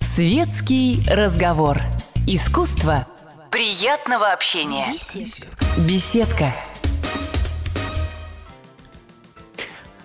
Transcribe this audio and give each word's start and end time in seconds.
Светский 0.00 1.00
разговор. 1.08 1.80
Искусство 2.26 3.06
приятного 3.50 4.32
общения. 4.32 4.86
Беседка. 5.88 6.52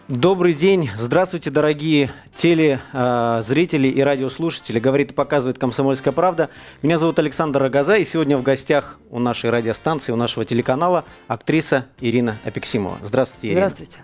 Добрый 0.08 0.54
день. 0.54 0.92
Здравствуйте, 0.98 1.50
дорогие 1.50 2.12
телезрители 2.38 3.88
и 3.88 4.02
радиослушатели. 4.02 4.80
Говорит 4.80 5.12
и 5.12 5.14
показывает 5.14 5.58
«Комсомольская 5.58 6.14
правда». 6.14 6.50
Меня 6.82 7.00
зовут 7.00 7.18
Александр 7.20 7.62
Рогоза, 7.62 7.98
и 7.98 8.06
сегодня 8.06 8.38
в 8.38 8.44
гостях 8.44 9.00
у 9.10 9.20
нашей 9.20 9.50
радиостанции, 9.50 10.12
у 10.12 10.16
нашего 10.16 10.46
телеканала 10.46 11.06
актриса 11.28 11.88
Ирина 12.00 12.38
Апексимова. 12.44 12.98
Здравствуйте, 13.02 13.48
Ирина. 13.48 13.70
Здравствуйте. 13.70 14.04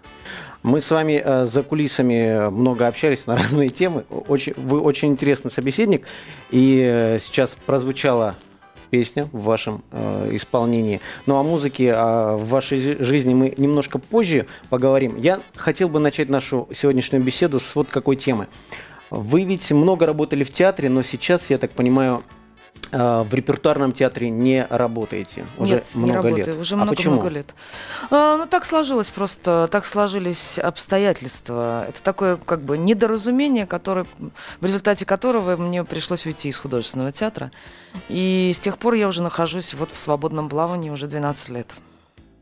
Мы 0.62 0.82
с 0.82 0.92
вами 0.92 1.22
э, 1.24 1.46
за 1.46 1.64
кулисами 1.64 2.50
много 2.50 2.88
общались 2.88 3.28
на 3.28 3.36
разные 3.38 3.70
темы. 3.70 4.06
Очень, 4.10 4.54
вы 4.58 4.82
очень 4.82 5.10
интересный 5.10 5.52
собеседник. 5.52 6.06
И 6.52 6.82
э, 6.86 7.20
сейчас 7.20 7.58
прозвучала 7.66 8.36
песня 8.90 9.30
в 9.32 9.44
вашем 9.44 9.84
э, 9.92 10.30
исполнении. 10.34 11.00
Ну 11.26 11.38
о 11.38 11.44
музыке 11.44 11.94
а 11.96 12.36
в 12.36 12.50
вашей 12.50 13.04
жизни 13.04 13.34
мы 13.34 13.54
немножко 13.56 14.00
позже 14.00 14.48
поговорим. 14.70 15.16
Я 15.18 15.40
хотел 15.56 15.88
бы 15.90 16.00
начать 16.00 16.30
нашу 16.30 16.68
сегодняшнюю 16.74 17.24
беседу 17.24 17.60
с 17.60 17.76
вот 17.76 17.88
какой 17.90 18.16
темы. 18.16 18.48
Вы 19.10 19.44
ведь 19.44 19.72
много 19.72 20.06
работали 20.06 20.44
в 20.44 20.52
театре, 20.52 20.90
но 20.90 21.02
сейчас, 21.04 21.50
я 21.50 21.58
так 21.58 21.72
понимаю, 21.72 22.18
э, 22.18 22.39
в 22.92 23.28
репертуарном 23.32 23.92
театре 23.92 24.30
не 24.30 24.66
работаете 24.70 25.46
уже 25.58 25.76
Нет, 25.76 25.86
много 25.94 26.10
не 26.10 26.16
работаю, 26.16 26.46
лет. 26.48 26.56
уже 26.56 26.74
а 26.74 26.78
много, 26.78 26.96
почему? 26.96 27.14
много 27.16 27.30
лет. 27.30 27.54
А, 28.10 28.38
ну, 28.38 28.46
так 28.48 28.66
сложилось 28.66 29.10
просто, 29.10 29.68
так 29.72 29.86
сложились 29.86 30.58
обстоятельства. 30.58 31.86
Это 31.88 32.02
такое, 32.02 32.38
как 32.38 32.62
бы, 32.62 32.78
недоразумение, 32.78 33.68
которое, 33.68 34.06
в 34.60 34.66
результате 34.66 35.06
которого 35.06 35.56
мне 35.58 35.84
пришлось 35.84 36.26
уйти 36.26 36.50
из 36.50 36.58
художественного 36.58 37.12
театра. 37.12 37.52
И 38.08 38.52
с 38.56 38.60
тех 38.60 38.78
пор 38.78 38.96
я 38.96 39.08
уже 39.08 39.22
нахожусь 39.22 39.74
вот 39.74 39.92
в 39.92 40.00
свободном 40.00 40.50
плавании 40.50 40.90
уже 40.90 41.08
12 41.08 41.50
лет. 41.50 41.68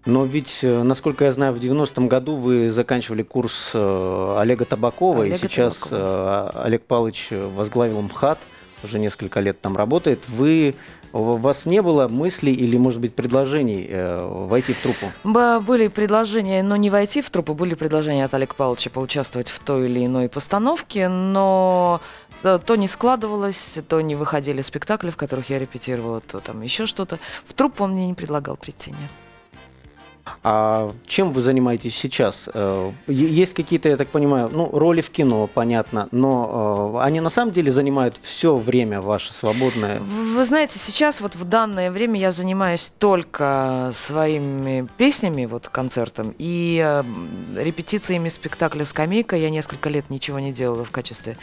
Но 0.05 0.23
ведь, 0.23 0.59
э, 0.61 0.83
насколько 0.83 1.25
я 1.25 1.33
знаю, 1.33 1.53
в 1.53 1.57
90-м 1.59 2.07
году 2.07 2.35
вы 2.35 2.71
заканчивали 2.71 3.23
курс 3.23 3.71
э, 3.73 4.35
Олега 4.39 4.63
Табакова, 4.63 5.23
и 5.23 5.31
Олега 5.31 5.49
сейчас 5.49 5.79
Табакова. 5.79 6.51
э, 6.55 6.59
Олег 6.63 6.83
Павлович 6.83 7.27
возглавил 7.31 8.01
МХАТ, 8.01 8.39
уже 8.83 8.99
несколько 8.99 9.39
лет 9.39 9.59
там 9.61 9.75
работает. 9.75 10.19
Вы, 10.27 10.75
у 11.13 11.35
вас 11.35 11.65
не 11.65 11.81
было 11.81 12.07
мыслей 12.07 12.53
или, 12.53 12.77
может 12.77 12.99
быть, 12.99 13.15
предложений 13.15 13.87
э, 13.89 14.45
войти 14.47 14.73
в 14.73 14.81
труппу? 14.81 15.11
Были 15.23 15.87
предложения, 15.87 16.63
но 16.63 16.75
не 16.75 16.89
войти 16.89 17.21
в 17.21 17.29
труппу, 17.29 17.53
были 17.53 17.73
предложения 17.73 18.25
от 18.25 18.33
Олега 18.33 18.53
Павловича 18.53 18.89
поучаствовать 18.89 19.49
в 19.49 19.59
той 19.59 19.89
или 19.89 20.05
иной 20.05 20.29
постановке, 20.29 21.07
но 21.09 22.01
то 22.41 22.75
не 22.75 22.87
складывалось, 22.87 23.79
то 23.87 23.99
не 24.01 24.15
выходили 24.15 24.61
спектакли, 24.61 25.09
в 25.09 25.17
которых 25.17 25.49
я 25.49 25.59
репетировала, 25.59 26.21
то 26.21 26.39
там 26.39 26.61
еще 26.61 26.85
что-то. 26.85 27.19
В 27.45 27.53
труппу 27.53 27.83
он 27.83 27.93
мне 27.93 28.07
не 28.07 28.13
предлагал 28.13 28.57
прийти, 28.57 28.91
нет. 28.91 29.26
А 30.43 30.91
чем 31.05 31.31
вы 31.31 31.41
занимаетесь 31.41 31.95
сейчас? 31.95 32.49
Э, 32.53 32.91
Есть 33.07 33.53
какие-то, 33.53 33.89
я 33.89 33.97
так 33.97 34.07
понимаю, 34.09 34.49
ну, 34.51 34.69
роли 34.71 35.01
в 35.01 35.09
кино, 35.09 35.47
понятно, 35.53 36.07
но 36.11 36.93
э, 36.95 37.05
они 37.05 37.21
на 37.21 37.29
самом 37.29 37.53
деле 37.53 37.71
занимают 37.71 38.15
все 38.21 38.55
время 38.55 39.01
ваше 39.01 39.33
свободное. 39.33 39.99
Вы 39.99 40.45
знаете, 40.45 40.79
сейчас 40.79 41.21
вот 41.21 41.35
в 41.35 41.43
данное 41.43 41.91
время 41.91 42.19
я 42.19 42.31
занимаюсь 42.31 42.91
только 42.99 43.91
своими 43.93 44.87
песнями, 44.97 45.45
вот 45.45 45.69
концертом, 45.69 46.33
и 46.37 46.81
э, 46.83 47.03
репетициями 47.55 48.29
спектакля 48.29 48.85
«Скамейка». 48.85 49.35
Я 49.35 49.49
несколько 49.49 49.89
лет 49.89 50.09
ничего 50.09 50.39
не 50.39 50.51
делала 50.51 50.85
в 50.85 50.91
качестве 50.91 51.37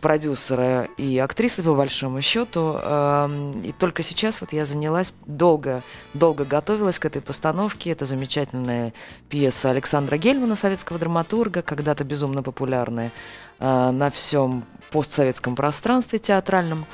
продюсера 0.00 0.88
и 0.96 1.18
актрисы, 1.18 1.62
по 1.62 1.74
большому 1.74 2.20
счету. 2.22 2.76
Эм, 2.82 3.62
И 3.62 3.72
только 3.72 4.02
сейчас 4.02 4.40
вот 4.40 4.52
я 4.52 4.64
занялась, 4.64 5.12
долго, 5.26 5.82
долго 6.12 6.44
готовилась 6.44 6.98
к 6.98 7.04
этой 7.06 7.22
постановке. 7.22 7.90
Это 7.90 8.04
замечательная 8.14 8.92
пьеса 9.28 9.70
Александра 9.70 10.16
Гельмана, 10.16 10.56
советского 10.56 10.98
драматурга, 10.98 11.62
когда-то 11.62 12.04
безумно 12.04 12.42
популярная 12.42 13.10
э, 13.58 13.90
на 13.90 14.10
всем 14.10 14.64
постсоветском 14.90 15.56
пространстве 15.56 16.20
театральном. 16.20 16.86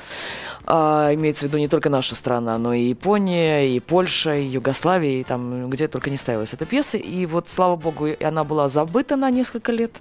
А, 0.65 1.13
имеется 1.13 1.45
в 1.45 1.49
виду 1.49 1.59
не 1.59 1.67
только 1.67 1.89
наша 1.89 2.15
страна, 2.15 2.57
но 2.57 2.73
и 2.73 2.85
Япония, 2.85 3.67
и 3.67 3.79
Польша, 3.79 4.35
и 4.35 4.45
Югославия, 4.45 5.21
и 5.21 5.23
там 5.23 5.69
где 5.69 5.87
только 5.87 6.09
не 6.09 6.17
ставилась 6.17 6.53
эта 6.53 6.65
пьеса. 6.65 6.97
И 6.97 7.25
вот, 7.27 7.47
слава 7.49 7.75
богу, 7.75 8.07
она 8.19 8.43
была 8.43 8.67
забыта 8.67 9.15
на 9.15 9.29
несколько 9.29 9.71
лет. 9.71 9.91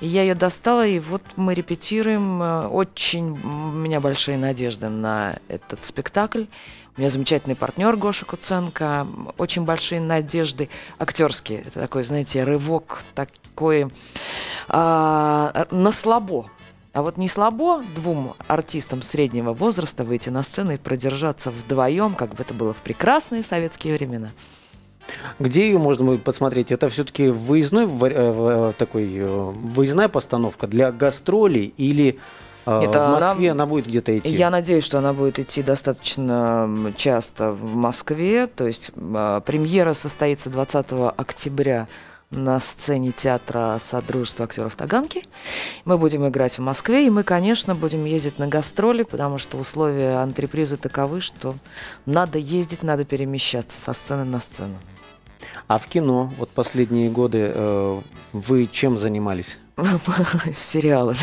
И 0.00 0.06
я 0.06 0.22
ее 0.22 0.34
достала, 0.34 0.86
и 0.86 0.98
вот 0.98 1.22
мы 1.36 1.54
репетируем. 1.54 2.42
Э, 2.42 2.66
Очень 2.66 3.30
у 3.42 3.72
меня 3.72 4.00
большие 4.00 4.36
надежды 4.36 4.90
на 4.90 5.36
этот 5.48 5.84
спектакль. 5.84 6.44
У 6.96 7.00
меня 7.00 7.10
замечательный 7.10 7.56
партнер 7.56 7.96
Гоша 7.96 8.24
Куценко. 8.24 9.06
Очень 9.36 9.64
большие 9.64 10.00
надежды 10.00 10.68
актерские. 10.98 11.62
Это 11.62 11.80
такой, 11.80 12.04
знаете, 12.04 12.44
рывок 12.44 13.02
такой 13.16 13.88
а, 14.68 15.66
на 15.72 15.90
слабо. 15.90 16.46
А 16.92 17.02
вот 17.02 17.16
не 17.16 17.26
слабо 17.26 17.82
двум 17.96 18.34
артистам 18.46 19.02
среднего 19.02 19.52
возраста 19.52 20.04
выйти 20.04 20.28
на 20.28 20.44
сцену 20.44 20.74
и 20.74 20.76
продержаться 20.76 21.50
вдвоем, 21.50 22.14
как 22.14 22.30
бы 22.36 22.44
это 22.44 22.54
было 22.54 22.72
в 22.72 22.76
прекрасные 22.82 23.42
советские 23.42 23.96
времена. 23.96 24.28
Где 25.40 25.66
ее 25.66 25.78
можно 25.78 26.04
будет 26.04 26.22
посмотреть? 26.22 26.70
Это 26.70 26.88
все-таки 26.88 27.28
выездной 27.28 27.84
э, 27.84 27.86
в- 27.86 28.72
такой 28.78 29.12
э, 29.16 29.26
выездная 29.26 30.08
постановка 30.08 30.68
для 30.68 30.92
гастролей 30.92 31.74
или 31.76 32.10
э, 32.10 32.18
Нет, 32.66 32.94
в 32.94 32.96
она- 32.96 33.28
Москве 33.28 33.50
она 33.50 33.66
будет 33.66 33.86
где-то 33.86 34.18
идти? 34.18 34.28
Я 34.30 34.50
надеюсь, 34.50 34.84
что 34.84 34.98
она 34.98 35.12
будет 35.12 35.38
идти 35.38 35.62
достаточно 35.62 36.92
часто 36.96 37.52
в 37.52 37.74
Москве. 37.74 38.46
То 38.46 38.66
есть 38.66 38.90
а, 38.96 39.40
премьера 39.40 39.92
состоится 39.92 40.50
20 40.50 41.12
октября 41.16 41.88
на 42.30 42.58
сцене 42.60 43.12
театра 43.12 43.78
Содружества 43.80 44.46
актеров 44.46 44.74
Таганки. 44.76 45.24
Мы 45.84 45.98
будем 45.98 46.26
играть 46.26 46.58
в 46.58 46.62
Москве, 46.62 47.06
и 47.06 47.10
мы, 47.10 47.22
конечно, 47.22 47.74
будем 47.74 48.04
ездить 48.04 48.38
на 48.38 48.48
гастроли, 48.48 49.02
потому 49.04 49.38
что 49.38 49.56
условия 49.56 50.16
антрепризы 50.16 50.76
таковы, 50.76 51.20
что 51.20 51.54
надо 52.06 52.38
ездить, 52.38 52.82
надо 52.82 53.04
перемещаться 53.04 53.80
со 53.80 53.92
сцены 53.92 54.24
на 54.24 54.40
сцену. 54.40 54.76
А 55.68 55.78
в 55.78 55.86
кино, 55.86 56.32
вот 56.38 56.50
последние 56.50 57.10
годы, 57.10 57.52
э, 57.54 58.00
вы 58.32 58.66
чем 58.66 58.98
занимались? 58.98 59.58
Сериалы. 60.54 61.16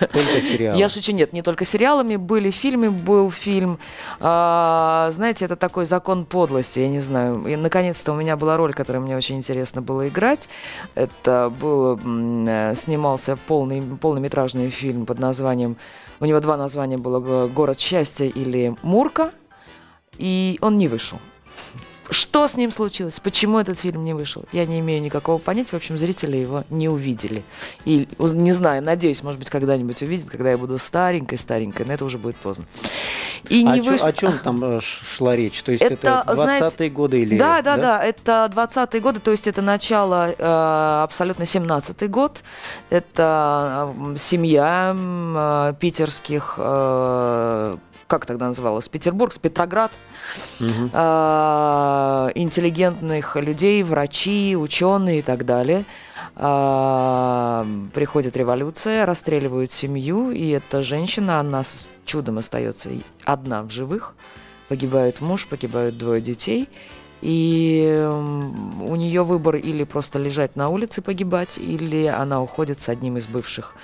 Только 0.00 0.40
сериалы? 0.40 0.78
Я 0.78 0.88
шучу, 0.88 1.12
нет, 1.12 1.32
не 1.32 1.42
только 1.42 1.64
сериалами, 1.64 2.14
были 2.14 2.50
фильмы, 2.50 2.90
был 2.90 3.30
фильм. 3.30 3.78
А, 4.20 5.10
знаете, 5.12 5.46
это 5.46 5.56
такой 5.56 5.84
закон 5.84 6.24
подлости, 6.24 6.78
я 6.78 6.88
не 6.88 7.00
знаю. 7.00 7.44
И 7.46 7.56
наконец-то 7.56 8.12
у 8.12 8.14
меня 8.14 8.36
была 8.36 8.56
роль, 8.56 8.72
которую 8.72 9.02
мне 9.02 9.16
очень 9.16 9.36
интересно 9.36 9.82
было 9.82 10.08
играть. 10.08 10.48
Это 10.94 11.52
был, 11.60 11.98
э, 12.04 12.74
снимался 12.76 13.36
полный, 13.36 13.82
полнометражный 13.82 14.70
фильм 14.70 15.04
под 15.04 15.18
названием, 15.18 15.76
у 16.20 16.24
него 16.24 16.38
два 16.38 16.56
названия 16.56 16.98
было 16.98 17.48
«Город 17.48 17.80
счастья» 17.80 18.26
или 18.26 18.76
«Мурка», 18.82 19.32
и 20.18 20.56
он 20.60 20.78
не 20.78 20.86
вышел. 20.86 21.18
Что 22.10 22.46
с 22.46 22.56
ним 22.56 22.72
случилось? 22.72 23.20
Почему 23.20 23.58
этот 23.58 23.78
фильм 23.78 24.04
не 24.04 24.12
вышел? 24.12 24.44
Я 24.52 24.66
не 24.66 24.80
имею 24.80 25.00
никакого 25.00 25.38
понятия. 25.38 25.70
В 25.70 25.74
общем, 25.74 25.96
зрители 25.96 26.36
его 26.36 26.64
не 26.68 26.88
увидели. 26.88 27.42
И 27.84 28.08
не 28.18 28.52
знаю, 28.52 28.82
надеюсь, 28.82 29.22
может 29.22 29.38
быть, 29.38 29.48
когда-нибудь 29.50 30.02
увидят, 30.02 30.28
когда 30.28 30.50
я 30.50 30.58
буду 30.58 30.78
старенькой-старенькой, 30.78 31.86
но 31.86 31.92
это 31.94 32.04
уже 32.04 32.18
будет 32.18 32.36
поздно. 32.36 32.64
И 33.48 33.64
А 33.66 33.76
не 33.76 33.82
чё- 33.82 33.92
вышло. 33.92 34.08
о 34.08 34.12
чем 34.12 34.38
там 34.44 34.62
э, 34.64 34.80
шла 34.80 35.34
речь? 35.36 35.62
То 35.62 35.72
есть 35.72 35.82
это, 35.82 35.94
Это, 35.94 36.24
20-е 36.32 36.34
знаете, 36.36 36.88
годы 36.90 37.20
или... 37.20 37.38
Да, 37.38 37.62
да, 37.62 37.76
да, 37.76 38.02
это 38.04 38.50
20-е 38.54 39.00
годы, 39.00 39.20
то 39.20 39.30
есть 39.30 39.46
это 39.46 39.62
начало 39.62 40.30
э, 40.36 41.02
абсолютно 41.04 41.44
17-й 41.44 42.08
год. 42.08 42.42
Это 42.90 43.94
э, 43.96 44.16
семья 44.18 44.94
э, 44.96 45.74
питерских, 45.78 46.54
э, 46.58 47.76
как 48.12 48.26
тогда 48.26 48.46
называлось, 48.46 48.90
Петербург, 48.90 49.32
Петроград, 49.40 49.90
Мгм. 50.60 50.90
э, 50.92 52.30
интеллигентных 52.34 53.36
людей, 53.36 53.82
врачи, 53.82 54.54
ученые 54.54 55.20
и 55.20 55.22
так 55.22 55.46
далее. 55.46 55.86
Э, 56.36 57.64
приходит 57.94 58.36
революция, 58.36 59.06
расстреливают 59.06 59.72
семью, 59.72 60.30
и 60.30 60.50
эта 60.50 60.82
женщина, 60.82 61.40
она 61.40 61.62
с 61.62 61.88
чудом 62.04 62.36
остается 62.36 62.90
одна 63.24 63.62
в 63.62 63.70
живых. 63.70 64.12
Погибает 64.68 65.22
муж, 65.22 65.46
погибают 65.46 65.96
двое 65.96 66.20
детей. 66.20 66.68
И 67.22 68.10
у 68.90 68.96
нее 68.96 69.22
выбор 69.22 69.56
или 69.56 69.84
просто 69.84 70.18
лежать 70.18 70.54
на 70.54 70.68
улице 70.68 71.00
погибать, 71.00 71.56
или 71.56 72.04
она 72.06 72.42
уходит 72.42 72.78
с 72.78 72.90
одним 72.90 73.16
из 73.16 73.26
бывших 73.26 73.74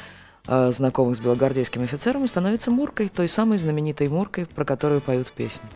э, 0.48 0.72
знакомых 0.72 1.16
с 1.16 1.20
белогвардейским 1.20 1.82
офицером 1.82 2.24
и 2.24 2.28
становится 2.28 2.70
Муркой, 2.70 3.08
той 3.08 3.28
самой 3.28 3.58
знаменитой 3.58 4.08
Муркой, 4.08 4.46
про 4.46 4.64
которую 4.64 5.00
поют 5.00 5.30
песни. 5.30 5.68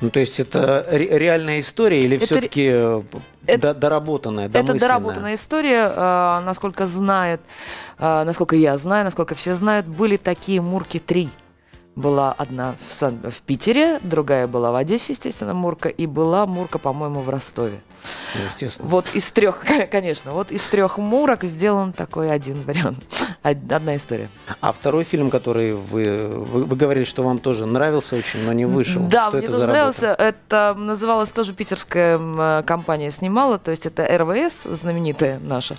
Ну, 0.00 0.10
то 0.10 0.18
есть 0.20 0.40
это 0.40 0.84
ре- 0.90 1.18
реальная 1.18 1.60
история 1.60 2.00
или 2.02 2.16
Это 2.16 2.26
все-таки 2.26 2.68
ре- 2.68 3.02
это- 3.46 3.72
доработанная, 3.74 4.46
Это 4.48 4.74
доработанная 4.74 5.34
история, 5.34 5.92
э, 5.94 6.40
насколько 6.44 6.86
знает, 6.86 7.40
э, 7.98 8.24
насколько 8.24 8.56
я 8.56 8.76
знаю, 8.78 9.04
насколько 9.04 9.34
все 9.34 9.54
знают, 9.54 9.86
были 9.86 10.16
такие 10.16 10.60
Мурки 10.60 10.98
три. 10.98 11.30
Была 11.94 12.32
одна 12.32 12.74
в, 12.88 12.92
Сан- 12.92 13.20
в 13.30 13.40
Питере, 13.40 13.98
другая 14.02 14.46
была 14.46 14.70
в 14.70 14.74
Одессе, 14.74 15.14
естественно, 15.14 15.54
Мурка, 15.54 15.88
и 15.88 16.04
была 16.06 16.44
Мурка, 16.44 16.78
по-моему, 16.78 17.20
в 17.20 17.30
Ростове. 17.30 17.80
Ну, 18.34 18.40
естественно. 18.52 18.86
Вот 18.88 19.06
из 19.14 19.30
трех, 19.30 19.64
конечно, 19.90 20.32
вот 20.32 20.52
из 20.52 20.62
трех 20.66 20.98
Мурок 20.98 21.44
сделан 21.44 21.94
такой 21.94 22.30
один 22.30 22.62
вариант, 22.64 22.98
одна 23.50 23.96
история. 23.96 24.28
А 24.60 24.72
второй 24.72 25.04
фильм, 25.04 25.30
который 25.30 25.74
вы, 25.74 26.28
вы, 26.28 26.64
вы 26.64 26.76
говорили, 26.76 27.04
что 27.04 27.22
вам 27.22 27.38
тоже 27.38 27.66
нравился 27.66 28.16
очень, 28.16 28.44
но 28.44 28.52
не 28.52 28.66
вышел. 28.66 29.02
Да, 29.02 29.28
Что 29.28 29.36
мне 29.36 29.46
это 29.46 29.56
тоже 29.56 29.66
нравился. 29.66 30.06
Это 30.06 30.74
называлась 30.76 31.30
тоже 31.30 31.52
питерская 31.52 32.18
э, 32.18 32.62
компания 32.66 33.10
снимала, 33.10 33.58
то 33.58 33.70
есть 33.70 33.86
это 33.86 34.06
РВС, 34.18 34.64
знаменитая 34.64 35.38
наша, 35.38 35.76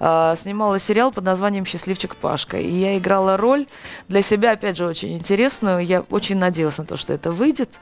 а, 0.00 0.34
снимала 0.36 0.78
сериал 0.78 1.12
под 1.12 1.24
названием 1.24 1.64
«Счастливчик 1.64 2.16
Пашка». 2.16 2.58
И 2.58 2.70
я 2.70 2.98
играла 2.98 3.36
роль 3.36 3.66
для 4.08 4.22
себя, 4.22 4.52
опять 4.52 4.76
же, 4.76 4.86
очень 4.86 5.14
интересную. 5.14 5.84
Я 5.84 6.00
очень 6.10 6.36
надеялась 6.36 6.78
на 6.78 6.84
то, 6.84 6.96
что 6.96 7.12
это 7.12 7.30
выйдет. 7.30 7.78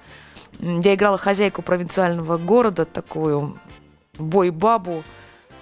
Я 0.59 0.95
играла 0.95 1.19
хозяйку 1.19 1.63
провинциального 1.63 2.37
города, 2.37 2.85
такую 2.85 3.59
бой-бабу, 4.19 5.03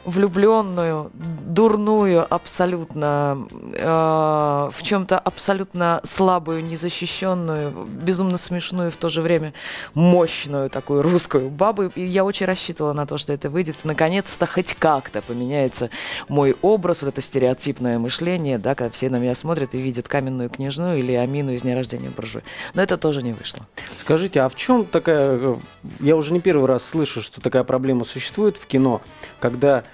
влюбленную, 0.04 1.10
дурную, 1.14 2.26
абсолютно, 2.32 3.46
э, 3.72 4.70
в 4.72 4.82
чем-то 4.82 5.18
абсолютно 5.18 6.00
слабую, 6.04 6.64
незащищенную, 6.64 7.86
безумно 7.86 8.38
смешную 8.38 8.90
в 8.90 8.96
то 8.96 9.08
же 9.08 9.20
время 9.22 9.52
мощную 9.94 10.70
такую 10.70 11.02
русскую 11.02 11.50
бабу. 11.50 11.84
И 11.94 12.02
я 12.02 12.24
очень 12.24 12.46
рассчитывала 12.46 12.92
на 12.92 13.06
то, 13.06 13.18
что 13.18 13.32
это 13.32 13.50
выйдет. 13.50 13.76
Наконец-то 13.84 14.46
хоть 14.46 14.74
как-то 14.74 15.22
поменяется 15.22 15.90
мой 16.28 16.56
образ, 16.62 17.02
вот 17.02 17.08
это 17.08 17.20
стереотипное 17.20 17.98
мышление, 17.98 18.58
да, 18.58 18.74
когда 18.74 18.90
все 18.90 19.10
на 19.10 19.16
меня 19.16 19.34
смотрят 19.34 19.74
и 19.74 19.78
видят 19.78 20.08
каменную 20.08 20.50
княжну 20.50 20.94
или 20.94 21.12
Амину 21.12 21.52
из 21.52 21.62
дня 21.62 21.74
рождения 21.74 22.10
буржуя. 22.14 22.42
Но 22.74 22.82
это 22.82 22.96
тоже 22.96 23.22
не 23.22 23.32
вышло. 23.32 23.66
Скажите, 24.00 24.40
а 24.40 24.48
в 24.48 24.54
чем 24.54 24.84
такая... 24.84 25.38
э, 25.38 25.56
Я 26.00 26.16
уже 26.16 26.32
не 26.32 26.40
первый 26.40 26.66
раз 26.66 26.84
слышу, 26.84 27.22
что 27.22 27.40
такая 27.40 27.64
проблема 27.64 28.04
существует 28.04 28.56
в 28.56 28.66
кино, 28.66 29.02
когда 29.40 29.84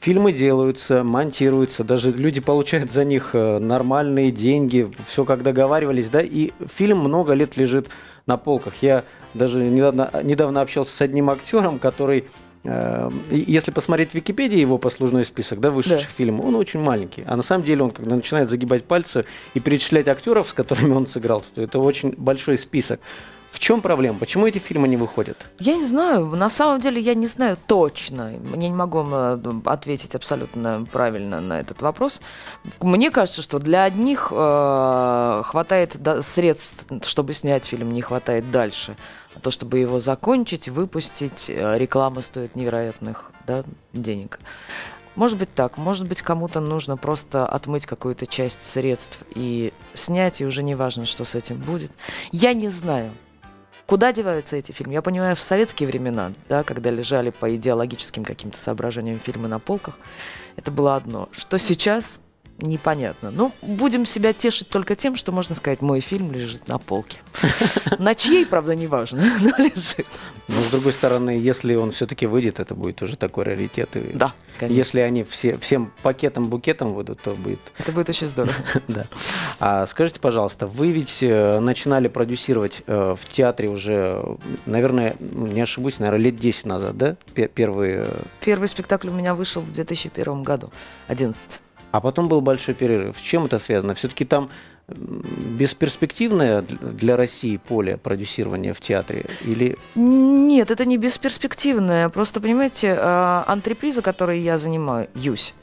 фильмы 0.00 0.32
делаются, 0.32 1.04
монтируются, 1.04 1.84
даже 1.84 2.10
люди 2.10 2.40
получают 2.40 2.90
за 2.92 3.04
них 3.04 3.30
э, 3.34 3.58
нормальные 3.58 4.30
деньги, 4.32 4.88
все 5.06 5.24
как 5.24 5.42
договаривались, 5.42 6.08
да, 6.08 6.22
и 6.22 6.50
фильм 6.76 6.98
много 6.98 7.32
лет 7.34 7.56
лежит 7.56 7.88
на 8.26 8.36
полках. 8.36 8.74
Я 8.80 9.04
даже 9.34 9.58
недавно, 9.58 10.10
недавно 10.22 10.60
общался 10.60 10.96
с 10.96 11.00
одним 11.00 11.30
актером, 11.30 11.78
который 11.78 12.24
э, 12.64 13.10
если 13.30 13.70
посмотреть 13.70 14.10
в 14.10 14.14
Википедии 14.14 14.58
его 14.58 14.78
послужной 14.78 15.24
список, 15.24 15.60
да, 15.60 15.70
вышедших 15.70 16.08
Да. 16.08 16.14
фильмов, 16.16 16.46
он 16.46 16.54
очень 16.56 16.80
маленький. 16.80 17.24
А 17.26 17.36
на 17.36 17.42
самом 17.42 17.64
деле 17.64 17.82
он, 17.82 17.90
когда 17.90 18.14
начинает 18.16 18.48
загибать 18.48 18.84
пальцы 18.84 19.24
и 19.54 19.60
перечислять 19.60 20.08
актеров, 20.08 20.48
с 20.48 20.52
которыми 20.52 20.92
он 20.92 21.06
сыграл, 21.06 21.44
то 21.54 21.62
это 21.62 21.78
очень 21.78 22.14
большой 22.16 22.58
список. 22.58 23.00
Чем 23.60 23.82
проблема? 23.82 24.18
Почему 24.18 24.46
эти 24.46 24.56
фильмы 24.56 24.88
не 24.88 24.96
выходят? 24.96 25.36
Я 25.58 25.76
не 25.76 25.84
знаю, 25.84 26.24
на 26.34 26.48
самом 26.48 26.80
деле 26.80 26.98
я 26.98 27.14
не 27.14 27.26
знаю 27.26 27.58
точно. 27.66 28.32
Я 28.52 28.56
не 28.56 28.70
могу 28.70 29.04
э, 29.06 29.38
ответить 29.66 30.14
абсолютно 30.14 30.86
правильно 30.90 31.42
на 31.42 31.60
этот 31.60 31.82
вопрос. 31.82 32.22
Мне 32.80 33.10
кажется, 33.10 33.42
что 33.42 33.58
для 33.58 33.84
одних 33.84 34.28
э, 34.30 35.42
хватает 35.44 35.94
средств, 36.22 36.86
чтобы 37.02 37.34
снять 37.34 37.66
фильм, 37.66 37.92
не 37.92 38.00
хватает 38.00 38.50
дальше. 38.50 38.96
А 39.34 39.40
то, 39.40 39.50
чтобы 39.50 39.78
его 39.78 40.00
закончить, 40.00 40.70
выпустить, 40.70 41.50
э, 41.50 41.76
реклама 41.76 42.22
стоит 42.22 42.56
невероятных 42.56 43.30
да, 43.46 43.64
денег. 43.92 44.40
Может 45.16 45.38
быть 45.38 45.54
так, 45.54 45.76
может 45.76 46.08
быть 46.08 46.22
кому-то 46.22 46.60
нужно 46.60 46.96
просто 46.96 47.44
отмыть 47.44 47.84
какую-то 47.84 48.26
часть 48.26 48.66
средств 48.66 49.18
и 49.34 49.74
снять, 49.92 50.40
и 50.40 50.46
уже 50.46 50.62
не 50.62 50.74
важно, 50.74 51.04
что 51.04 51.26
с 51.26 51.34
этим 51.34 51.58
будет. 51.58 51.90
Я 52.32 52.54
не 52.54 52.70
знаю. 52.70 53.10
Куда 53.90 54.12
деваются 54.12 54.54
эти 54.54 54.70
фильмы? 54.70 54.92
Я 54.92 55.02
понимаю, 55.02 55.34
в 55.34 55.40
советские 55.40 55.88
времена, 55.88 56.30
да, 56.48 56.62
когда 56.62 56.90
лежали 56.90 57.30
по 57.30 57.52
идеологическим 57.56 58.24
каким-то 58.24 58.56
соображениям 58.56 59.18
фильмы 59.18 59.48
на 59.48 59.58
полках, 59.58 59.98
это 60.54 60.70
было 60.70 60.94
одно. 60.94 61.28
Что 61.32 61.58
сейчас, 61.58 62.20
непонятно. 62.60 63.30
Ну, 63.30 63.52
будем 63.62 64.06
себя 64.06 64.32
тешить 64.32 64.68
только 64.68 64.94
тем, 64.96 65.16
что 65.16 65.32
можно 65.32 65.54
сказать, 65.54 65.82
мой 65.82 66.00
фильм 66.00 66.32
лежит 66.32 66.68
на 66.68 66.78
полке. 66.78 67.18
На 67.98 68.14
чьей, 68.14 68.44
правда, 68.46 68.74
не 68.74 68.86
важно, 68.86 69.22
но 69.40 69.50
лежит. 69.58 70.06
Но 70.48 70.54
с 70.60 70.70
другой 70.70 70.92
стороны, 70.92 71.30
если 71.30 71.74
он 71.74 71.90
все-таки 71.92 72.26
выйдет, 72.26 72.58
это 72.60 72.74
будет 72.74 73.02
уже 73.02 73.16
такой 73.16 73.44
раритет. 73.44 73.94
И 73.96 74.12
Да, 74.14 74.32
конечно. 74.58 74.76
Если 74.78 75.00
они 75.00 75.22
все, 75.24 75.56
всем 75.58 75.92
пакетом-букетом 76.02 76.92
выйдут, 76.92 77.20
то 77.22 77.34
будет 77.34 77.60
Это 77.78 77.92
будет 77.92 78.08
очень 78.08 78.26
здорово. 78.26 78.54
Да. 78.88 79.06
А 79.60 79.86
скажите, 79.86 80.18
пожалуйста, 80.20 80.66
вы 80.66 80.90
ведь 80.90 81.18
э, 81.22 81.60
начинали 81.60 82.08
продюсировать 82.08 82.82
э, 82.86 83.14
в 83.20 83.28
театре 83.28 83.68
уже, 83.68 84.22
наверное, 84.66 85.14
не 85.20 85.60
ошибусь, 85.60 85.98
наверное, 85.98 86.24
лет 86.24 86.36
10 86.36 86.66
назад, 86.66 86.96
да? 86.96 87.16
Пе- 87.34 87.48
Первые. 87.48 88.04
э, 88.08 88.22
Первый 88.44 88.66
спектакль 88.68 89.08
у 89.08 89.12
меня 89.12 89.34
вышел 89.34 89.62
в 89.62 89.72
2001 89.72 90.42
году, 90.42 90.70
11. 91.08 91.60
А 91.92 92.00
потом 92.00 92.28
был 92.28 92.40
большой 92.40 92.74
перерыв. 92.74 93.16
С 93.16 93.20
чем 93.20 93.46
это 93.46 93.58
связано? 93.58 93.94
Все-таки 93.94 94.24
там 94.24 94.48
бесперспективное 94.88 96.62
для- 96.62 96.78
для 96.78 97.16
России 97.16 97.56
поле 97.56 97.96
продюсирования 97.96 98.74
в 98.74 98.80
театре? 98.80 99.26
Или 99.44 99.76
Нет, 99.94 100.70
это 100.70 100.84
не 100.84 100.96
бесперспективное. 100.98 102.08
Просто, 102.08 102.40
понимаете, 102.40 102.88
э, 102.98 103.42
антреприза, 103.46 104.02
которой 104.02 104.40
я 104.40 104.58
занимаюсь, 104.58 105.54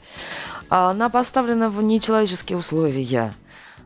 она 0.68 1.08
поставлена 1.08 1.68
в 1.70 1.82
нечеловеческие 1.82 2.58
условия. 2.58 3.32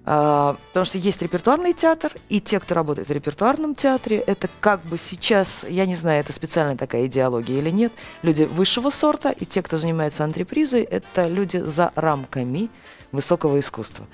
А, 0.04 0.56
Потому 0.68 0.84
что 0.84 0.98
есть 0.98 1.22
репертуарный 1.22 1.72
театр, 1.74 2.12
и 2.28 2.40
те, 2.40 2.58
кто 2.58 2.74
работает 2.74 3.08
в 3.08 3.12
репертуарном 3.12 3.74
театре, 3.74 4.18
это 4.18 4.48
как 4.60 4.84
бы 4.84 4.98
сейчас, 4.98 5.64
я 5.68 5.86
не 5.86 5.94
знаю, 5.94 6.20
это 6.20 6.32
специальная 6.32 6.76
такая 6.76 7.06
идеология 7.06 7.58
или 7.58 7.70
нет, 7.70 7.92
люди 8.22 8.42
высшего 8.44 8.90
сорта, 8.90 9.30
и 9.30 9.44
те, 9.44 9.62
кто 9.62 9.76
занимается 9.76 10.24
антрепризой, 10.24 10.82
это 10.82 11.28
люди 11.28 11.58
за 11.58 11.92
рамками 11.94 12.68
высокого 13.12 13.60
искусства. 13.60 14.06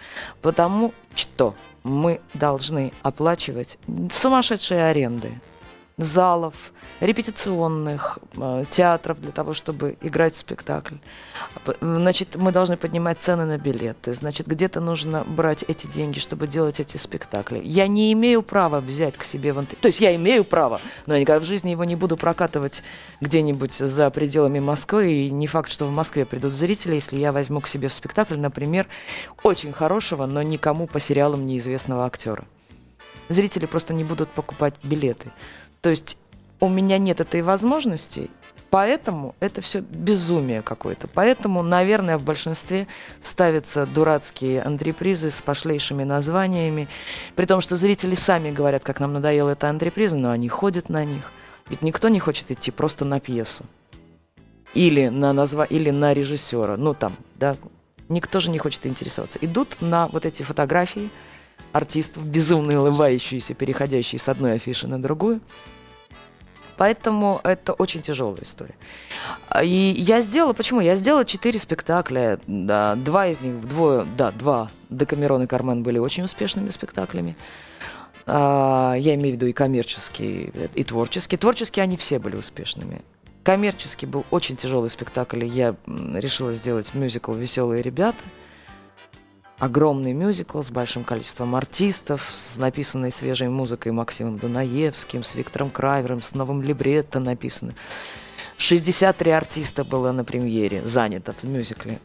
Потому 0.42 0.92
что 1.14 1.54
мы 1.84 2.20
должны 2.34 2.92
оплачивать 3.02 3.78
сумасшедшие 4.12 4.84
аренды 4.84 5.40
залов, 5.98 6.54
репетиционных, 7.00 8.18
э, 8.36 8.64
театров 8.70 9.20
для 9.20 9.32
того, 9.32 9.52
чтобы 9.52 9.96
играть 10.00 10.36
спектакль. 10.36 10.94
Значит, 11.80 12.36
мы 12.36 12.52
должны 12.52 12.76
поднимать 12.76 13.18
цены 13.18 13.44
на 13.44 13.58
билеты. 13.58 14.14
Значит, 14.14 14.46
где-то 14.46 14.80
нужно 14.80 15.24
брать 15.24 15.64
эти 15.66 15.86
деньги, 15.88 16.20
чтобы 16.20 16.46
делать 16.46 16.80
эти 16.80 16.96
спектакли. 16.96 17.60
Я 17.64 17.88
не 17.88 18.12
имею 18.12 18.42
права 18.42 18.80
взять 18.80 19.16
к 19.16 19.24
себе 19.24 19.52
в 19.52 19.58
антреприз. 19.58 19.82
То 19.82 19.88
есть 19.88 20.00
я 20.00 20.14
имею 20.14 20.44
право, 20.44 20.80
но 21.06 21.14
я 21.14 21.20
никогда 21.20 21.40
в 21.40 21.44
жизни 21.44 21.70
его 21.70 21.84
не 21.84 21.96
буду 21.96 22.16
прокатывать 22.16 22.82
где-нибудь 23.20 23.74
за 23.74 24.10
пределами 24.10 24.60
Москвы. 24.60 25.12
И 25.12 25.30
не 25.30 25.48
факт, 25.48 25.70
что 25.70 25.84
в 25.84 25.90
Москве 25.90 26.24
придут 26.24 26.52
зрители, 26.52 26.94
если 26.94 27.18
я 27.18 27.32
возьму 27.32 27.60
к 27.60 27.66
себе 27.66 27.88
в 27.88 27.92
спектакль, 27.92 28.36
например, 28.36 28.86
очень 29.42 29.72
хорошего, 29.72 30.26
но 30.26 30.42
никому 30.42 30.86
по 30.86 31.00
сериалам 31.00 31.44
неизвестного 31.46 32.06
актера. 32.06 32.44
Зрители 33.28 33.66
просто 33.66 33.92
не 33.92 34.04
будут 34.04 34.30
покупать 34.30 34.74
билеты. 34.82 35.30
То 35.80 35.90
есть 35.90 36.18
у 36.60 36.68
меня 36.68 36.98
нет 36.98 37.20
этой 37.20 37.42
возможности, 37.42 38.30
поэтому 38.70 39.34
это 39.40 39.60
все 39.60 39.80
безумие 39.80 40.62
какое-то. 40.62 41.08
Поэтому, 41.08 41.62
наверное, 41.62 42.18
в 42.18 42.22
большинстве 42.22 42.86
ставятся 43.22 43.86
дурацкие 43.86 44.62
антрепризы 44.62 45.30
с 45.30 45.40
пошлейшими 45.40 46.04
названиями, 46.04 46.88
при 47.36 47.46
том, 47.46 47.60
что 47.60 47.76
зрители 47.76 48.14
сами 48.14 48.50
говорят, 48.50 48.82
как 48.82 49.00
нам 49.00 49.12
надоела 49.12 49.50
эта 49.50 49.68
антреприза, 49.68 50.16
но 50.16 50.30
они 50.30 50.48
ходят 50.48 50.88
на 50.88 51.04
них. 51.04 51.30
Ведь 51.68 51.82
никто 51.82 52.08
не 52.08 52.18
хочет 52.18 52.50
идти 52.50 52.70
просто 52.70 53.04
на 53.04 53.20
пьесу. 53.20 53.64
Или 54.74 55.08
на, 55.08 55.32
назва... 55.32 55.64
или 55.64 55.90
на 55.90 56.12
режиссера. 56.12 56.76
Ну, 56.76 56.94
там, 56.94 57.16
да. 57.36 57.56
Никто 58.08 58.40
же 58.40 58.50
не 58.50 58.58
хочет 58.58 58.86
интересоваться. 58.86 59.38
Идут 59.42 59.80
на 59.80 60.08
вот 60.08 60.24
эти 60.24 60.42
фотографии 60.42 61.10
артистов, 61.72 62.26
безумно 62.26 62.80
улыбающиеся, 62.80 63.54
переходящие 63.54 64.18
с 64.18 64.28
одной 64.28 64.54
афиши 64.54 64.86
на 64.88 65.00
другую. 65.00 65.40
Поэтому 66.76 67.40
это 67.42 67.72
очень 67.72 68.02
тяжелая 68.02 68.42
история. 68.42 68.76
А, 69.48 69.64
И 69.64 69.68
я 69.98 70.20
сделала, 70.20 70.52
почему? 70.52 70.80
Я 70.80 70.94
сделала 70.94 71.24
четыре 71.24 71.58
спектакля, 71.58 72.38
да, 72.46 72.94
два 72.94 73.26
из 73.26 73.40
них, 73.40 73.66
двое, 73.68 74.06
да, 74.16 74.30
два, 74.30 74.70
Декамерон 74.88 75.42
и 75.42 75.46
Кармен 75.48 75.82
были 75.82 75.98
очень 75.98 76.22
успешными 76.22 76.70
спектаклями. 76.70 77.36
А, 78.26 78.94
Я 78.96 79.16
имею 79.16 79.32
в 79.32 79.36
виду 79.36 79.46
и 79.46 79.52
коммерческие, 79.52 80.52
и 80.74 80.84
творческие. 80.84 81.38
Творческие 81.38 81.82
они 81.82 81.96
все 81.96 82.20
были 82.20 82.36
успешными. 82.36 83.02
Коммерческий 83.42 84.06
был 84.06 84.24
очень 84.30 84.56
тяжелый 84.56 84.90
спектакль, 84.90 85.44
и 85.44 85.48
я 85.48 85.74
решила 85.86 86.52
сделать 86.52 86.94
мюзикл 86.94 87.32
«Веселые 87.32 87.82
ребята». 87.82 88.18
Огромный 89.58 90.12
мюзикл 90.12 90.62
с 90.62 90.70
большим 90.70 91.04
количеством 91.04 91.54
артистов, 91.56 92.28
с 92.32 92.56
написанной 92.56 93.10
свежей 93.10 93.48
музыкой 93.48 93.92
Максимом 93.92 94.38
Дунаевским, 94.38 95.24
с 95.24 95.34
Виктором 95.34 95.70
Крайвером, 95.70 96.22
с 96.22 96.34
новым 96.34 96.62
либретто 96.62 97.20
написанным. 97.20 97.74
63 98.56 99.30
артиста 99.30 99.84
было 99.84 100.12
на 100.12 100.24
премьере 100.24 100.82
занято 100.84 101.32
в 101.32 101.44
мюзикле. 101.44 101.98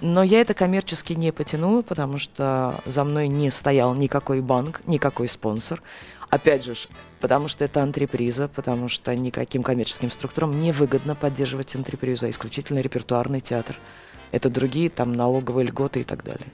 Но 0.00 0.22
я 0.22 0.40
это 0.40 0.52
коммерчески 0.52 1.14
не 1.14 1.32
потянула, 1.32 1.82
потому 1.82 2.18
что 2.18 2.80
за 2.84 3.02
мной 3.02 3.28
не 3.28 3.50
стоял 3.50 3.94
никакой 3.94 4.40
банк, 4.40 4.82
никакой 4.86 5.26
спонсор. 5.26 5.82
Опять 6.28 6.64
же, 6.64 6.74
потому 7.20 7.48
что 7.48 7.64
это 7.64 7.82
антреприза, 7.82 8.48
потому 8.48 8.88
что 8.88 9.14
никаким 9.16 9.62
коммерческим 9.62 10.10
структурам 10.10 10.60
не 10.60 10.72
выгодно 10.72 11.14
поддерживать 11.14 11.74
антрепризу, 11.74 12.26
а 12.26 12.30
исключительно 12.30 12.80
репертуарный 12.80 13.40
театр. 13.40 13.78
Это 14.32 14.50
другие 14.50 14.90
там 14.90 15.14
налоговые 15.14 15.68
льготы 15.68 16.00
и 16.00 16.04
так 16.04 16.24
далее. 16.24 16.48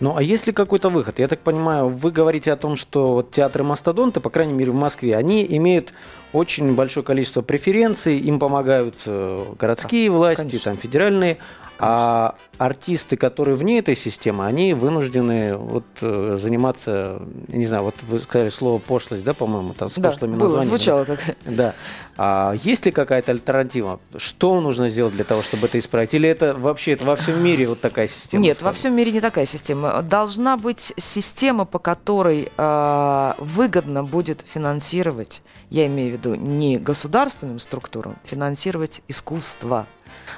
Ну, 0.00 0.16
а 0.16 0.22
есть 0.22 0.46
ли 0.46 0.52
какой-то 0.52 0.90
выход? 0.90 1.18
Я 1.18 1.28
так 1.28 1.40
понимаю, 1.40 1.88
вы 1.88 2.10
говорите 2.10 2.52
о 2.52 2.56
том, 2.56 2.76
что 2.76 3.14
вот 3.14 3.30
театры 3.30 3.64
мастодонты, 3.64 4.20
по 4.20 4.30
крайней 4.30 4.52
мере 4.52 4.70
в 4.70 4.74
Москве, 4.74 5.16
они 5.16 5.44
имеют 5.56 5.92
очень 6.32 6.74
большое 6.74 7.04
количество 7.04 7.40
преференций, 7.40 8.18
им 8.18 8.38
помогают 8.38 8.94
э, 9.06 9.44
городские 9.58 10.10
власти, 10.10 10.42
Конечно. 10.42 10.72
там 10.72 10.76
федеральные. 10.76 11.38
А 11.78 12.34
артисты, 12.58 13.16
которые 13.16 13.56
вне 13.56 13.78
этой 13.78 13.96
системы, 13.96 14.46
они 14.46 14.74
вынуждены 14.74 15.56
вот 15.56 15.84
э, 16.00 16.38
заниматься, 16.40 17.20
не 17.48 17.66
знаю, 17.66 17.84
вот 17.84 17.94
вы 18.02 18.18
сказали 18.20 18.48
слово 18.48 18.78
пошлость, 18.78 19.24
да, 19.24 19.34
по-моему, 19.34 19.74
там 19.74 19.90
с 19.90 19.94
да, 19.94 20.10
пошлыми 20.10 20.36
было, 20.36 20.56
названиями. 20.56 20.68
звучало 20.68 21.04
так. 21.04 21.20
Да. 21.44 21.74
А 22.16 22.54
есть 22.62 22.86
ли 22.86 22.92
какая-то 22.92 23.32
альтернатива? 23.32 24.00
Что 24.16 24.60
нужно 24.60 24.88
сделать 24.88 25.12
для 25.14 25.24
того, 25.24 25.42
чтобы 25.42 25.66
это 25.66 25.78
исправить? 25.78 26.14
Или 26.14 26.28
это 26.28 26.54
вообще 26.54 26.92
это 26.92 27.04
во 27.04 27.16
всем 27.16 27.42
мире 27.42 27.68
вот 27.68 27.80
такая 27.80 28.08
система? 28.08 28.42
Нет, 28.42 28.62
во 28.62 28.72
всем 28.72 28.94
мире 28.94 29.12
не 29.12 29.20
такая 29.20 29.44
система. 29.44 30.02
Должна 30.02 30.56
быть 30.56 30.94
система, 30.96 31.66
по 31.66 31.78
которой 31.78 32.50
э, 32.56 33.32
выгодно 33.38 34.02
будет 34.02 34.44
финансировать, 34.50 35.42
я 35.68 35.86
имею 35.86 36.10
в 36.10 36.12
виду 36.14 36.34
не 36.34 36.78
государственным 36.78 37.58
структурам, 37.58 38.16
финансировать 38.24 39.02
искусство 39.08 39.86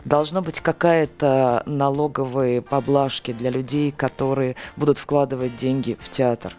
должна 0.04 0.40
быть 0.40 0.60
какая-то 0.60 1.62
налоговые 1.66 2.62
поблажки 2.62 3.32
для 3.32 3.50
людей, 3.50 3.92
которые 3.92 4.56
будут 4.76 4.98
вкладывать 4.98 5.56
деньги 5.56 5.96
в 6.00 6.08
театр. 6.08 6.54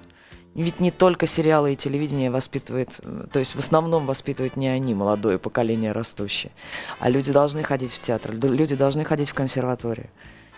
Ведь 0.56 0.80
не 0.80 0.92
только 0.92 1.28
сериалы 1.28 1.74
и 1.74 1.76
телевидение 1.76 2.32
воспитывает, 2.32 3.00
то 3.32 3.40
есть 3.40 3.56
в 3.56 3.60
основном 3.60 4.06
воспитывают 4.06 4.58
не 4.58 4.68
они, 4.68 4.94
молодое 4.94 5.38
поколение 5.38 5.92
растущее, 5.92 6.52
а 7.00 7.10
люди 7.10 7.32
должны 7.32 7.64
ходить 7.64 7.94
в 7.94 8.02
театр, 8.02 8.34
люди 8.34 8.76
должны 8.76 9.04
ходить 9.04 9.30
в 9.30 9.34
консерваторию. 9.34 10.10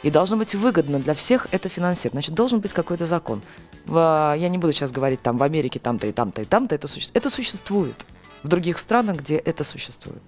И 0.02 0.10
должно 0.10 0.38
быть 0.38 0.56
выгодно 0.56 1.00
для 1.00 1.14
всех 1.14 1.46
это 1.52 1.70
финансировать. 1.70 2.14
Значит, 2.14 2.34
должен 2.34 2.60
быть 2.60 2.74
какой-то 2.74 3.06
закон. 3.06 3.44
В, 3.86 4.34
я 4.36 4.50
не 4.50 4.58
буду 4.58 4.74
сейчас 4.74 4.92
говорить 4.92 5.22
там 5.22 5.38
в 5.38 5.44
Америке 5.44 5.78
там-то 5.78 6.08
и 6.08 6.12
там-то 6.12 6.42
и 6.42 6.46
там-то 6.46 6.74
это 6.74 6.88
существует. 6.88 7.16
Это 7.16 7.30
существует 7.30 8.06
в 8.42 8.48
других 8.48 8.80
странах, 8.80 9.18
где 9.18 9.36
это 9.36 9.64
существует. 9.64 10.24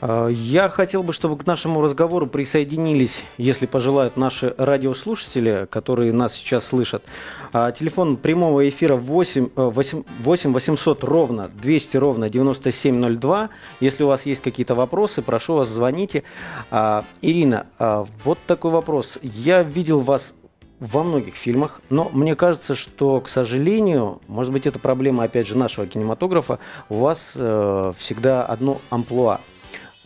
А, 0.00 0.28
я 0.28 0.68
хотел 0.68 1.02
бы, 1.02 1.12
чтобы 1.12 1.36
к 1.36 1.46
нашему 1.46 1.82
разговору 1.82 2.26
присоединились, 2.26 3.24
если 3.38 3.66
пожелают, 3.66 4.16
наши 4.16 4.54
радиослушатели, 4.58 5.66
которые 5.70 6.12
нас 6.12 6.34
сейчас 6.34 6.66
слышат. 6.66 7.02
А, 7.52 7.72
телефон 7.72 8.16
прямого 8.16 8.68
эфира 8.68 8.96
8, 8.96 9.50
8, 9.54 10.04
8 10.20 10.52
800 10.52 11.04
ровно 11.04 11.50
200 11.60 11.96
ровно 11.96 12.28
9702. 12.30 13.50
Если 13.80 14.04
у 14.04 14.08
вас 14.08 14.26
есть 14.26 14.42
какие-то 14.42 14.74
вопросы, 14.74 15.22
прошу 15.22 15.54
вас, 15.54 15.68
звоните. 15.68 16.22
А, 16.70 17.04
Ирина, 17.22 17.66
вот 18.24 18.38
такой 18.46 18.70
вопрос. 18.70 19.18
Я 19.22 19.62
видел 19.62 20.00
вас 20.00 20.34
во 20.78 21.02
многих 21.02 21.36
фильмах, 21.36 21.80
но 21.88 22.10
мне 22.12 22.36
кажется, 22.36 22.74
что, 22.74 23.20
к 23.22 23.28
сожалению, 23.28 24.20
может 24.28 24.52
быть, 24.52 24.66
это 24.66 24.78
проблема, 24.78 25.24
опять 25.24 25.46
же, 25.46 25.56
нашего 25.56 25.86
кинематографа, 25.86 26.58
у 26.90 26.98
вас 26.98 27.32
э, 27.34 27.92
всегда 27.96 28.44
одно 28.44 28.80
амплуа– 28.90 29.40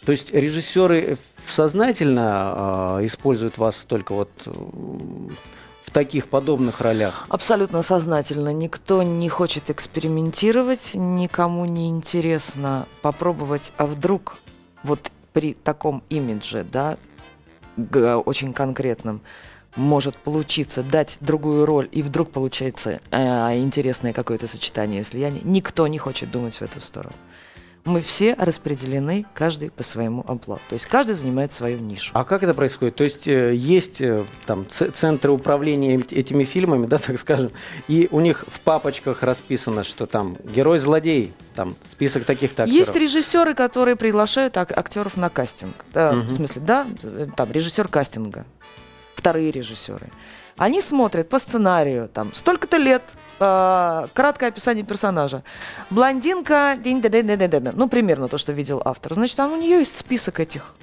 то 0.04 0.12
есть 0.12 0.32
режиссеры 0.32 1.18
сознательно 1.46 2.98
э, 3.00 3.06
используют 3.06 3.58
вас 3.58 3.84
только 3.86 4.14
вот 4.14 4.30
э, 4.46 4.50
в 4.50 5.90
таких 5.92 6.28
подобных 6.28 6.80
ролях? 6.80 7.26
Абсолютно 7.28 7.82
сознательно. 7.82 8.52
Никто 8.52 9.02
не 9.02 9.28
хочет 9.28 9.68
экспериментировать, 9.68 10.92
никому 10.94 11.64
не 11.66 11.88
интересно 11.88 12.86
попробовать, 13.02 13.72
а 13.76 13.86
вдруг 13.86 14.38
вот 14.82 15.10
при 15.32 15.54
таком 15.54 16.02
имидже, 16.08 16.64
да, 16.64 16.96
очень 17.76 18.52
конкретном, 18.52 19.20
может 19.76 20.16
получиться 20.16 20.82
дать 20.82 21.18
другую 21.20 21.64
роль, 21.64 21.88
и 21.92 22.02
вдруг 22.02 22.32
получается 22.32 23.00
э, 23.10 23.58
интересное 23.58 24.12
какое-то 24.12 24.46
сочетание 24.48 25.04
слияния. 25.04 25.42
Никто 25.44 25.86
не 25.86 25.98
хочет 25.98 26.30
думать 26.30 26.54
в 26.54 26.62
эту 26.62 26.80
сторону 26.80 27.14
мы 27.84 28.00
все 28.00 28.34
распределены, 28.34 29.24
каждый 29.34 29.70
по 29.70 29.82
своему 29.82 30.24
амплуа. 30.26 30.58
То 30.68 30.74
есть 30.74 30.86
каждый 30.86 31.14
занимает 31.14 31.52
свою 31.52 31.78
нишу. 31.78 32.10
А 32.14 32.24
как 32.24 32.42
это 32.42 32.54
происходит? 32.54 32.96
То 32.96 33.04
есть 33.04 33.26
э, 33.26 33.54
есть 33.54 34.00
э, 34.00 34.24
там 34.46 34.66
центры 34.68 35.32
управления 35.32 35.96
этими 35.96 36.44
фильмами, 36.44 36.86
да, 36.90 36.98
так 36.98 37.18
скажем, 37.18 37.50
и 37.88 38.08
у 38.10 38.20
них 38.20 38.44
в 38.48 38.60
папочках 38.60 39.22
расписано, 39.22 39.84
что 39.84 40.06
там 40.06 40.36
герой-злодей, 40.44 41.32
там 41.54 41.74
список 41.90 42.24
таких-то 42.24 42.64
актеров. 42.64 42.86
Есть 42.86 42.96
режиссеры, 42.96 43.54
которые 43.54 43.96
приглашают 43.96 44.56
ак- 44.56 44.76
актеров 44.76 45.16
на 45.16 45.30
кастинг. 45.30 45.74
Да, 45.92 46.10
угу. 46.12 46.20
В 46.20 46.30
смысле, 46.30 46.62
да, 46.64 46.86
там 47.36 47.50
режиссер 47.50 47.88
кастинга, 47.88 48.44
вторые 49.20 49.50
режиссеры. 49.50 50.08
Они 50.56 50.82
смотрят 50.82 51.28
по 51.28 51.38
сценарию, 51.38 52.08
там, 52.08 52.34
столько-то 52.34 52.76
лет, 52.78 53.02
э, 53.38 54.06
краткое 54.14 54.48
описание 54.48 54.84
персонажа. 54.84 55.42
Блондинка, 55.90 56.76
ну, 57.74 57.88
примерно 57.88 58.28
то, 58.28 58.38
что 58.38 58.52
видел 58.52 58.82
автор. 58.84 59.14
Значит, 59.14 59.38
у 59.40 59.56
нее 59.56 59.78
есть 59.78 59.96
список 59.96 60.40
этих 60.40 60.74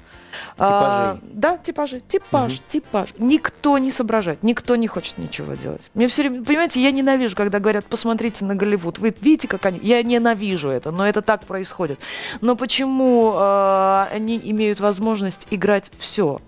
А, 0.58 1.18
да, 1.22 1.58
типажи. 1.58 2.00
Типаж, 2.00 2.54
угу. 2.54 2.62
типаж. 2.68 3.10
Никто 3.20 3.78
не 3.78 3.92
соображает, 3.92 4.44
никто 4.44 4.76
не 4.76 4.88
хочет 4.88 5.18
ничего 5.18 5.54
делать. 5.54 5.90
Мне 5.94 6.08
все 6.08 6.24
время, 6.24 6.44
понимаете, 6.44 6.82
я 6.82 6.92
ненавижу, 6.92 7.36
когда 7.36 7.60
говорят, 7.60 7.86
посмотрите 7.86 8.46
на 8.46 8.56
Голливуд. 8.56 8.98
Вы 9.00 9.14
видите, 9.22 9.48
как 9.48 9.66
они... 9.66 9.80
Я 9.82 10.02
ненавижу 10.02 10.70
это, 10.70 10.92
но 10.92 11.08
это 11.08 11.22
так 11.22 11.46
происходит. 11.46 12.00
Но 12.42 12.56
почему 12.56 13.34
э, 13.36 14.06
они 14.12 14.42
имеют 14.44 14.80
возможность 14.80 15.48
играть 15.52 15.92
все? 16.00 16.40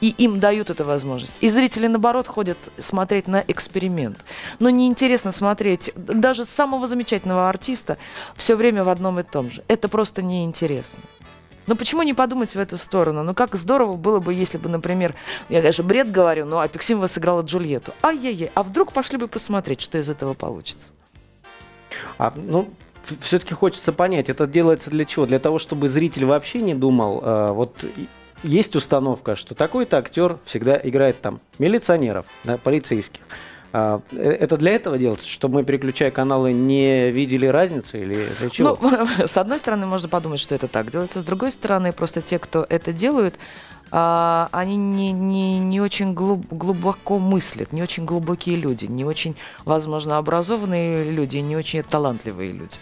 И 0.00 0.08
им 0.10 0.40
дают 0.40 0.70
эту 0.70 0.84
возможность. 0.84 1.36
И 1.40 1.48
зрители, 1.48 1.86
наоборот, 1.86 2.26
ходят 2.26 2.58
смотреть 2.78 3.28
на 3.28 3.42
эксперимент. 3.46 4.18
Но 4.58 4.70
неинтересно 4.70 5.32
смотреть 5.32 5.92
даже 5.96 6.44
самого 6.44 6.86
замечательного 6.86 7.48
артиста 7.48 7.98
все 8.36 8.56
время 8.56 8.84
в 8.84 8.88
одном 8.88 9.18
и 9.18 9.22
том 9.22 9.50
же. 9.50 9.62
Это 9.68 9.88
просто 9.88 10.22
неинтересно. 10.22 11.02
Но 11.66 11.76
почему 11.76 12.02
не 12.02 12.14
подумать 12.14 12.54
в 12.54 12.58
эту 12.58 12.78
сторону? 12.78 13.22
Ну, 13.22 13.34
как 13.34 13.54
здорово 13.54 13.96
было 13.96 14.20
бы, 14.20 14.32
если 14.32 14.56
бы, 14.56 14.70
например, 14.70 15.14
я 15.50 15.60
даже 15.60 15.82
бред 15.82 16.10
говорю, 16.10 16.46
но 16.46 16.60
Апексимова 16.60 17.06
сыграла 17.06 17.42
Джульетту. 17.42 17.92
Ай-яй-яй, 18.02 18.50
а 18.54 18.62
вдруг 18.62 18.92
пошли 18.92 19.18
бы 19.18 19.28
посмотреть, 19.28 19.82
что 19.82 19.98
из 19.98 20.08
этого 20.08 20.32
получится? 20.32 20.92
А, 22.16 22.32
ну, 22.34 22.70
все-таки 23.20 23.52
хочется 23.52 23.92
понять, 23.92 24.30
это 24.30 24.46
делается 24.46 24.88
для 24.88 25.04
чего? 25.04 25.26
Для 25.26 25.38
того, 25.38 25.58
чтобы 25.58 25.90
зритель 25.90 26.24
вообще 26.24 26.62
не 26.62 26.74
думал, 26.74 27.20
э, 27.22 27.52
вот 27.52 27.84
есть 28.42 28.76
установка, 28.76 29.36
что 29.36 29.54
такой-то 29.54 29.98
актер 29.98 30.38
всегда 30.44 30.80
играет 30.82 31.20
там 31.20 31.40
милиционеров, 31.58 32.26
да, 32.44 32.58
полицейских. 32.58 33.22
А, 33.70 34.00
э, 34.12 34.30
это 34.30 34.56
для 34.56 34.72
этого 34.72 34.96
делается, 34.96 35.28
чтобы 35.28 35.56
мы, 35.56 35.64
переключая 35.64 36.10
каналы, 36.10 36.52
не 36.52 37.10
видели 37.10 37.46
разницу 37.46 37.98
или 37.98 38.28
для 38.40 38.50
чего? 38.50 38.78
Ну, 38.80 39.06
с 39.26 39.36
одной 39.36 39.58
стороны, 39.58 39.86
можно 39.86 40.08
подумать, 40.08 40.40
что 40.40 40.54
это 40.54 40.68
так 40.68 40.90
делается. 40.90 41.20
С 41.20 41.24
другой 41.24 41.50
стороны, 41.50 41.92
просто 41.92 42.22
те, 42.22 42.38
кто 42.38 42.64
это 42.68 42.92
делают, 42.92 43.34
а, 43.90 44.48
они 44.52 44.76
не, 44.76 45.12
не, 45.12 45.58
не 45.58 45.80
очень 45.80 46.14
глуб, 46.14 46.46
глубоко 46.50 47.18
мыслят, 47.18 47.72
не 47.72 47.82
очень 47.82 48.04
глубокие 48.04 48.56
люди, 48.56 48.86
не 48.86 49.04
очень, 49.04 49.36
возможно, 49.64 50.18
образованные 50.18 51.10
люди, 51.10 51.38
не 51.38 51.56
очень 51.56 51.82
талантливые 51.82 52.52
люди. 52.52 52.78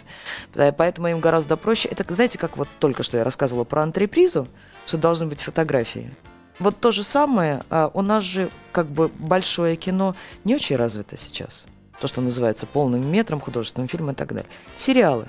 Поэтому 0.53 1.07
им 1.09 1.19
гораздо 1.19 1.57
проще. 1.57 1.89
Это, 1.89 2.05
знаете, 2.13 2.37
как 2.37 2.57
вот 2.57 2.67
только 2.79 3.03
что 3.03 3.17
я 3.17 3.23
рассказывала 3.23 3.65
про 3.65 3.83
антрепризу, 3.83 4.47
что 4.87 4.97
должны 4.97 5.27
быть 5.27 5.41
фотографии. 5.41 6.11
Вот 6.59 6.79
то 6.79 6.91
же 6.91 7.03
самое, 7.03 7.63
а, 7.69 7.91
у 7.93 8.01
нас 8.01 8.23
же 8.23 8.49
как 8.71 8.87
бы 8.87 9.09
большое 9.09 9.75
кино 9.75 10.15
не 10.43 10.55
очень 10.55 10.75
развито 10.75 11.17
сейчас. 11.17 11.67
То, 11.99 12.07
что 12.07 12.21
называется 12.21 12.65
полным 12.65 13.05
метром, 13.11 13.39
художественным 13.39 13.87
фильмом 13.87 14.11
и 14.11 14.15
так 14.15 14.29
далее. 14.29 14.49
Сериалы. 14.77 15.27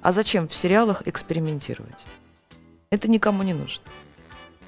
А 0.00 0.12
зачем 0.12 0.48
в 0.48 0.54
сериалах 0.54 1.02
экспериментировать? 1.06 2.06
Это 2.90 3.08
никому 3.08 3.42
не 3.42 3.52
нужно. 3.52 3.82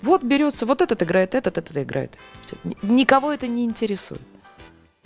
Вот 0.03 0.23
берется, 0.23 0.67
вот 0.67 0.83
этот 0.83 1.03
играет, 1.03 1.35
этот, 1.35 1.57
этот 1.59 1.77
играет. 1.77 2.13
Все. 2.45 2.57
Никого 2.83 3.33
это 3.33 3.47
не 3.47 3.65
интересует. 3.65 4.21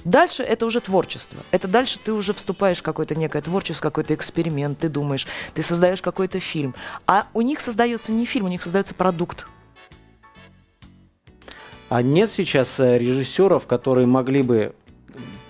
Дальше 0.04 0.42
это 0.42 0.66
уже 0.66 0.80
творчество. 0.80 1.38
Это 1.50 1.69
дальше 1.69 1.99
ты 2.02 2.12
уже 2.12 2.33
вступаешь 2.33 2.78
в 2.78 2.83
какое-то 2.83 3.14
некое 3.14 3.42
творчество, 3.42 3.88
какой-то 3.88 4.14
эксперимент, 4.14 4.78
ты 4.78 4.88
думаешь, 4.88 5.26
ты 5.54 5.62
создаешь 5.62 6.00
какой-то 6.00 6.40
фильм. 6.40 6.75
А 7.07 7.26
у 7.35 7.42
них 7.42 7.61
создается 7.61 8.12
не 8.12 8.25
фильм, 8.25 8.47
у 8.47 8.49
них 8.49 8.62
создается 8.62 8.95
продукт. 8.95 9.47
А 11.88 12.02
нет 12.02 12.30
сейчас 12.33 12.69
э, 12.78 12.99
режиссеров, 12.99 13.66
которые 13.66 14.07
могли 14.07 14.42
бы, 14.42 14.75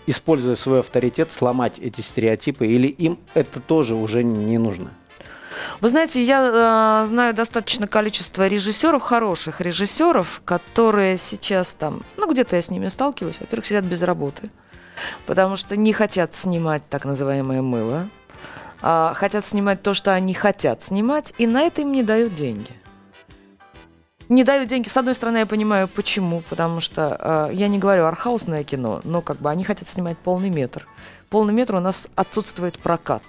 используя 0.07 0.55
свой 0.55 0.81
авторитет, 0.81 1.31
сломать 1.31 1.79
эти 1.79 2.01
стереотипы, 2.01 2.67
или 2.67 2.87
им 2.89 3.19
это 3.35 3.61
тоже 3.61 3.95
уже 3.95 4.25
не 4.25 4.57
нужно? 4.57 4.91
Вы 5.81 5.89
знаете, 5.89 6.23
я 6.23 7.03
э, 7.03 7.07
знаю 7.07 7.33
достаточно 7.33 7.87
количество 7.87 8.47
режиссеров, 8.47 9.03
хороших 9.03 9.63
режиссеров, 9.63 10.43
которые 10.45 11.17
сейчас 11.17 11.73
там, 11.73 12.03
ну 12.19 12.31
где-то 12.31 12.57
я 12.57 12.63
с 12.63 12.71
ними 12.71 12.89
сталкиваюсь, 12.89 13.41
во-первых, 13.41 13.67
сидят 13.67 13.87
без 13.87 14.03
работы, 14.03 14.51
потому 15.25 15.57
что 15.57 15.79
не 15.79 15.95
хотят 15.95 16.37
снимать 16.37 16.83
так 16.91 17.07
называемое 17.07 17.63
мыло, 17.63 18.11
а 18.83 19.15
хотят 19.15 19.45
снимать 19.47 19.83
то, 19.83 19.95
что 19.95 20.13
они 20.13 20.35
хотят 20.35 20.83
снимать, 20.83 21.33
и 21.39 21.47
на 21.47 21.63
это 21.63 21.81
им 21.81 21.93
не 21.93 22.03
дают 22.03 22.35
деньги. 22.35 22.71
Не 24.29 24.45
дают 24.45 24.69
деньги. 24.69 24.89
С 24.89 24.97
одной 24.97 25.17
стороны, 25.17 25.39
я 25.39 25.47
понимаю, 25.47 25.89
почему. 25.89 26.45
Потому 26.49 26.81
что 26.81 27.49
э, 27.51 27.55
я 27.55 27.67
не 27.67 27.81
говорю 27.81 28.05
архаусное 28.05 28.63
кино, 28.63 29.01
но 29.03 29.23
как 29.23 29.39
бы 29.39 29.51
они 29.51 29.65
хотят 29.65 29.89
снимать 29.89 30.19
полный 30.19 30.51
метр. 30.51 30.87
Полный 31.31 31.53
метр 31.53 31.75
у 31.75 31.81
нас 31.81 32.07
отсутствует 32.15 32.79
прокат. 32.79 33.25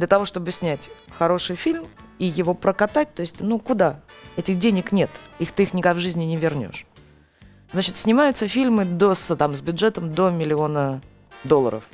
Для 0.00 0.06
того, 0.06 0.24
чтобы 0.24 0.50
снять 0.50 0.88
хороший 1.18 1.56
фильм 1.56 1.86
и 2.18 2.24
его 2.24 2.54
прокатать, 2.54 3.12
то 3.12 3.20
есть, 3.20 3.40
ну 3.40 3.58
куда? 3.58 4.00
Этих 4.38 4.58
денег 4.58 4.92
нет. 4.92 5.10
Их 5.38 5.52
ты 5.52 5.64
их 5.64 5.74
никогда 5.74 5.98
в 5.98 6.00
жизни 6.00 6.24
не 6.24 6.38
вернешь. 6.38 6.86
Значит, 7.74 7.96
снимаются 7.96 8.48
фильмы 8.48 8.86
до, 8.86 9.14
там, 9.36 9.54
с 9.54 9.60
бюджетом 9.60 10.14
до 10.14 10.30
миллиона 10.30 11.02
долларов. 11.44 11.84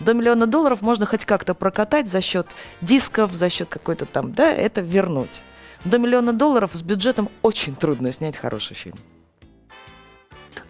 До 0.00 0.12
миллиона 0.12 0.46
долларов 0.46 0.82
можно 0.82 1.06
хоть 1.06 1.24
как-то 1.24 1.54
прокатать 1.54 2.06
за 2.06 2.20
счет 2.20 2.46
дисков, 2.82 3.32
за 3.32 3.48
счет 3.48 3.70
какой-то 3.70 4.04
там, 4.04 4.34
да, 4.34 4.52
это 4.52 4.82
вернуть. 4.82 5.40
До 5.86 5.96
миллиона 5.96 6.34
долларов 6.34 6.72
с 6.74 6.82
бюджетом 6.82 7.30
очень 7.40 7.74
трудно 7.74 8.12
снять 8.12 8.36
хороший 8.36 8.74
фильм. 8.74 8.98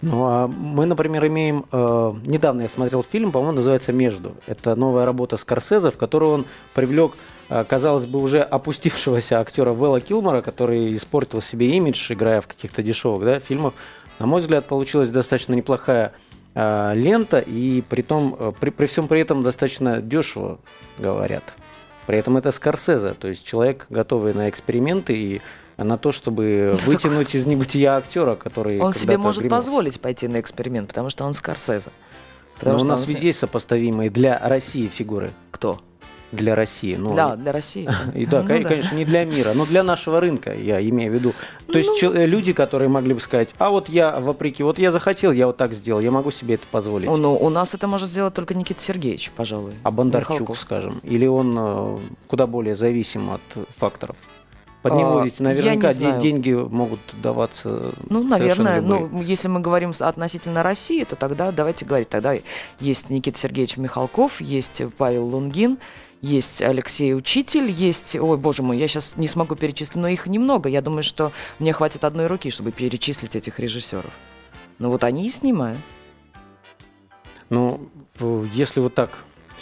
Ну, 0.02 0.25
а 0.26 0.47
мы, 0.47 0.87
например, 0.87 1.26
имеем... 1.26 1.66
Э, 1.73 2.14
недавно 2.25 2.62
я 2.62 2.69
смотрел 2.69 3.02
фильм, 3.02 3.33
по-моему, 3.33 3.57
называется 3.57 3.93
«Между». 3.93 4.35
Это 4.47 4.75
новая 4.75 5.07
работа 5.07 5.37
Скорсезе, 5.37 5.90
в 5.90 5.97
которую 5.97 6.33
он 6.33 6.45
привлек, 6.75 7.12
э, 7.49 7.64
казалось 7.64 8.07
бы, 8.07 8.21
уже 8.21 8.40
опустившегося 8.40 9.40
актера 9.40 9.73
Вэлла 9.73 10.00
Килмора, 10.00 10.43
который 10.43 10.95
испортил 10.97 11.40
себе 11.40 11.71
имидж, 11.71 12.12
играя 12.12 12.40
в 12.40 12.47
каких-то 12.47 12.83
дешевых 12.83 13.25
да, 13.25 13.38
фильмах. 13.40 13.75
На 14.19 14.26
мой 14.26 14.40
взгляд, 14.40 14.66
получилась 14.66 15.11
достаточно 15.11 15.55
неплохая 15.55 16.12
э, 16.55 16.93
лента, 16.95 17.40
и 17.40 17.83
при, 17.83 18.02
том, 18.02 18.37
э, 18.38 18.52
при, 18.59 18.71
при 18.71 18.87
всем 18.87 19.09
при 19.09 19.21
этом 19.21 19.43
достаточно 19.43 20.00
дешево 20.00 20.59
говорят. 20.99 21.55
При 22.07 22.19
этом 22.19 22.37
это 22.37 22.52
Скорсезе, 22.52 23.14
то 23.14 23.28
есть 23.28 23.45
человек, 23.45 23.87
готовый 23.90 24.33
на 24.33 24.49
эксперименты 24.49 25.12
и 25.16 25.43
на 25.76 25.99
то, 25.99 26.12
чтобы 26.12 26.76
вытянуть 26.85 27.35
из 27.35 27.47
небытия 27.47 27.97
актера, 27.97 28.35
который... 28.35 28.80
Он 28.80 28.92
себе 28.92 29.18
может 29.18 29.40
гремел. 29.40 29.56
позволить 29.59 30.00
пойти 30.00 30.28
на 30.28 30.40
эксперимент, 30.40 30.88
потому 30.88 31.11
что 31.11 31.25
он 31.25 31.35
Скорсезе. 31.35 31.90
Потому 32.59 32.75
Но 32.75 32.78
что 32.78 32.87
у 32.87 32.90
нас 32.90 33.09
он... 33.09 33.14
есть 33.16 33.38
сопоставимые 33.38 34.11
для 34.11 34.38
России 34.38 34.88
фигуры. 34.88 35.30
Кто? 35.50 35.80
для 36.33 36.54
России. 36.54 36.97
Ну, 36.97 37.12
для, 37.12 37.37
для 37.37 37.52
России. 37.52 37.88
И 38.14 38.26
да, 38.26 38.42
ну, 38.42 38.49
конечно, 38.49 38.90
да. 38.90 38.97
не 38.97 39.04
для 39.04 39.25
мира, 39.25 39.52
но 39.54 39.64
для 39.64 39.83
нашего 39.83 40.21
рынка, 40.21 40.52
я 40.52 40.80
имею 40.88 41.12
в 41.12 41.14
виду. 41.14 41.33
То 41.66 41.78
есть 41.78 42.02
ну, 42.02 42.12
люди, 42.12 42.52
которые 42.52 42.88
могли 42.88 43.14
бы 43.14 43.21
сказать, 43.21 43.50
а 43.59 43.71
вот 43.71 43.88
я, 43.88 44.18
вопреки, 44.18 44.62
вот 44.62 44.78
я 44.78 44.92
захотел, 44.92 45.33
я 45.33 45.47
вот 45.47 45.56
так 45.56 45.73
сделал, 45.73 46.00
я 46.00 46.11
могу 46.11 46.30
себе 46.30 46.54
это 46.54 46.66
позволить. 46.71 47.09
Ну, 47.09 47.37
у 47.37 47.49
нас 47.49 47.75
это 47.75 47.87
может 47.87 48.11
сделать 48.11 48.35
только 48.35 48.54
Никита 48.54 48.83
Сергеевич, 48.83 49.30
пожалуй. 49.30 49.73
А 49.83 49.90
Бондарчук, 49.90 50.33
Михалков. 50.33 50.61
скажем, 50.61 51.00
или 51.02 51.26
он 51.26 51.54
э, 51.56 51.99
куда 52.26 52.47
более 52.47 52.76
зависим 52.76 53.30
от 53.30 53.66
факторов? 53.76 54.16
Под 54.88 54.99
него 54.99 55.19
а, 55.19 55.25
ведь 55.25 55.40
наверняка 55.40 55.93
не 55.93 56.21
деньги 56.21 56.52
могут 56.52 57.00
даваться. 57.21 57.93
Ну, 58.09 58.23
наверное, 58.23 58.81
ну, 58.81 59.21
если 59.21 59.49
мы 59.49 59.61
говорим 59.61 59.93
относительно 59.99 60.62
России, 60.62 61.02
то 61.02 61.16
тогда 61.16 61.50
давайте 61.50 61.85
говорить. 61.85 62.09
Тогда 62.09 62.35
есть 62.78 63.11
Никита 63.11 63.37
Сергеевич 63.37 63.76
Михалков, 63.78 64.40
есть 64.40 64.83
Павел 64.97 65.26
Лунгин, 65.26 65.78
есть 66.23 66.62
Алексей 66.62 67.14
Учитель, 67.14 67.69
есть, 67.69 68.14
ой, 68.14 68.37
боже 68.37 68.62
мой, 68.62 68.78
я 68.78 68.87
сейчас 68.87 69.16
не 69.16 69.26
смогу 69.26 69.57
перечислить, 69.57 69.97
но 69.97 70.07
их 70.07 70.26
немного. 70.26 70.69
Я 70.69 70.83
думаю, 70.83 71.02
что 71.02 71.33
мне 71.59 71.73
хватит 71.73 72.05
одной 72.05 72.26
руки, 72.26 72.50
чтобы 72.50 72.71
перечислить 72.71 73.35
этих 73.35 73.59
режиссеров. 73.59 74.12
Но 74.78 74.90
вот 74.90 75.02
они 75.02 75.26
и 75.26 75.31
снимают. 75.31 75.81
Ну, 77.51 77.88
если 78.53 78.81
вот 78.81 78.94
так 78.94 79.11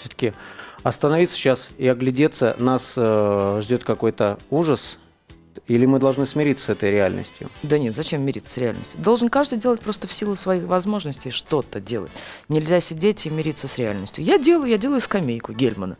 все-таки 0.01 0.35
остановиться 0.83 1.35
сейчас 1.37 1.69
и 1.79 1.89
оглядеться, 1.89 2.57
нас 2.59 2.93
э, 2.97 3.61
ждет 3.63 3.85
какой-то 3.85 4.39
ужас, 4.51 4.99
или 5.67 5.87
мы 5.87 5.99
должны 5.99 6.27
смириться 6.27 6.67
с 6.67 6.69
этой 6.71 6.91
реальностью? 6.91 7.51
Да 7.63 7.79
нет, 7.79 7.95
зачем 7.95 8.23
мириться 8.23 8.53
с 8.53 8.57
реальностью? 8.59 9.01
Должен 9.01 9.29
каждый 9.29 9.59
делать 9.59 9.81
просто 9.81 10.07
в 10.07 10.13
силу 10.13 10.37
своих 10.37 10.65
возможностей 10.65 11.31
что-то 11.31 11.81
делать. 11.81 12.11
Нельзя 12.49 12.81
сидеть 12.81 13.27
и 13.27 13.31
мириться 13.31 13.69
с 13.69 13.79
реальностью. 13.79 14.25
Я 14.25 14.39
делаю, 14.39 14.71
я 14.71 14.79
делаю 14.79 15.01
скамейку 15.01 15.53
Гельмана. 15.53 15.97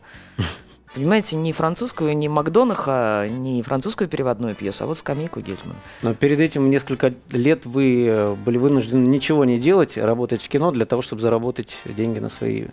Понимаете, 0.95 1.35
не 1.35 1.51
французскую, 1.51 2.15
не 2.15 2.29
Макдонаха, 2.29 3.27
не 3.29 3.61
французскую 3.61 4.07
переводную 4.07 4.55
пьесу, 4.55 4.85
а 4.85 4.87
вот 4.87 4.97
скамейку 4.97 5.41
Гельмана. 5.41 5.75
Но 6.01 6.13
перед 6.13 6.39
этим 6.39 6.69
несколько 6.69 7.13
лет 7.31 7.65
вы 7.65 8.07
э, 8.07 8.33
были 8.35 8.57
вынуждены 8.57 9.05
ничего 9.05 9.43
не 9.43 9.59
делать, 9.59 9.97
работать 9.97 10.41
в 10.41 10.47
кино 10.47 10.71
для 10.71 10.85
того, 10.85 11.01
чтобы 11.01 11.21
заработать 11.21 11.75
деньги 11.83 12.19
на 12.19 12.29
свои... 12.29 12.63
Э, 12.63 12.67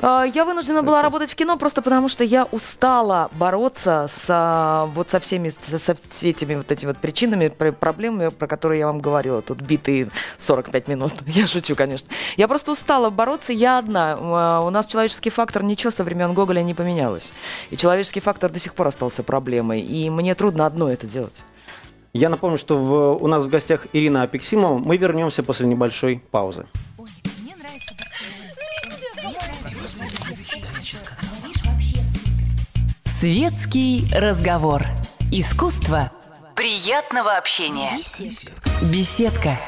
а, 0.00 0.24
я 0.24 0.46
вынуждена 0.46 0.82
была 0.82 1.02
работать 1.02 1.30
в 1.30 1.34
кино 1.34 1.58
просто 1.58 1.82
потому, 1.82 2.08
что 2.08 2.24
я 2.24 2.44
устала 2.44 3.28
бороться 3.32 4.06
с, 4.08 4.24
а, 4.30 4.86
вот 4.94 5.10
со 5.10 5.20
всеми 5.20 5.50
со, 5.50 5.78
со 5.78 5.94
этими 6.22 6.54
вот 6.54 6.72
этими 6.72 6.88
вот 6.88 6.96
причинами, 6.96 7.48
проблемами, 7.48 8.28
про 8.28 8.46
которые 8.46 8.78
я 8.78 8.86
вам 8.86 9.00
говорила. 9.00 9.42
Тут 9.42 9.60
битые 9.60 10.08
45 10.38 10.88
минут. 10.88 11.12
Я 11.26 11.46
шучу, 11.46 11.74
конечно. 11.74 12.08
Я 12.38 12.48
просто 12.48 12.72
устала 12.72 13.10
бороться, 13.10 13.52
я 13.52 13.78
одна. 13.78 14.16
А, 14.18 14.60
у 14.60 14.70
нас 14.70 14.86
человеческий 14.86 15.28
фактор 15.28 15.62
ничего 15.62 15.90
со 15.90 16.04
времен 16.04 16.32
Гоголя 16.32 16.62
не 16.62 16.72
поменялось. 16.72 17.33
И 17.70 17.76
человеческий 17.76 18.20
фактор 18.20 18.50
до 18.50 18.58
сих 18.58 18.74
пор 18.74 18.88
остался 18.88 19.22
проблемой. 19.22 19.80
И 19.80 20.10
мне 20.10 20.34
трудно 20.34 20.66
одно 20.66 20.90
это 20.90 21.06
делать. 21.06 21.44
Я 22.12 22.28
напомню, 22.28 22.58
что 22.58 22.78
в, 22.78 23.22
у 23.22 23.26
нас 23.26 23.44
в 23.44 23.48
гостях 23.48 23.88
Ирина 23.92 24.22
Апексимова. 24.22 24.78
Мы 24.78 24.96
вернемся 24.96 25.42
после 25.42 25.66
небольшой 25.66 26.22
паузы. 26.30 26.66
Светский 33.04 34.06
разговор. 34.14 34.82
Искусство 35.32 36.12
приятного 36.54 37.36
общения. 37.36 37.90
Беседка. 38.82 39.58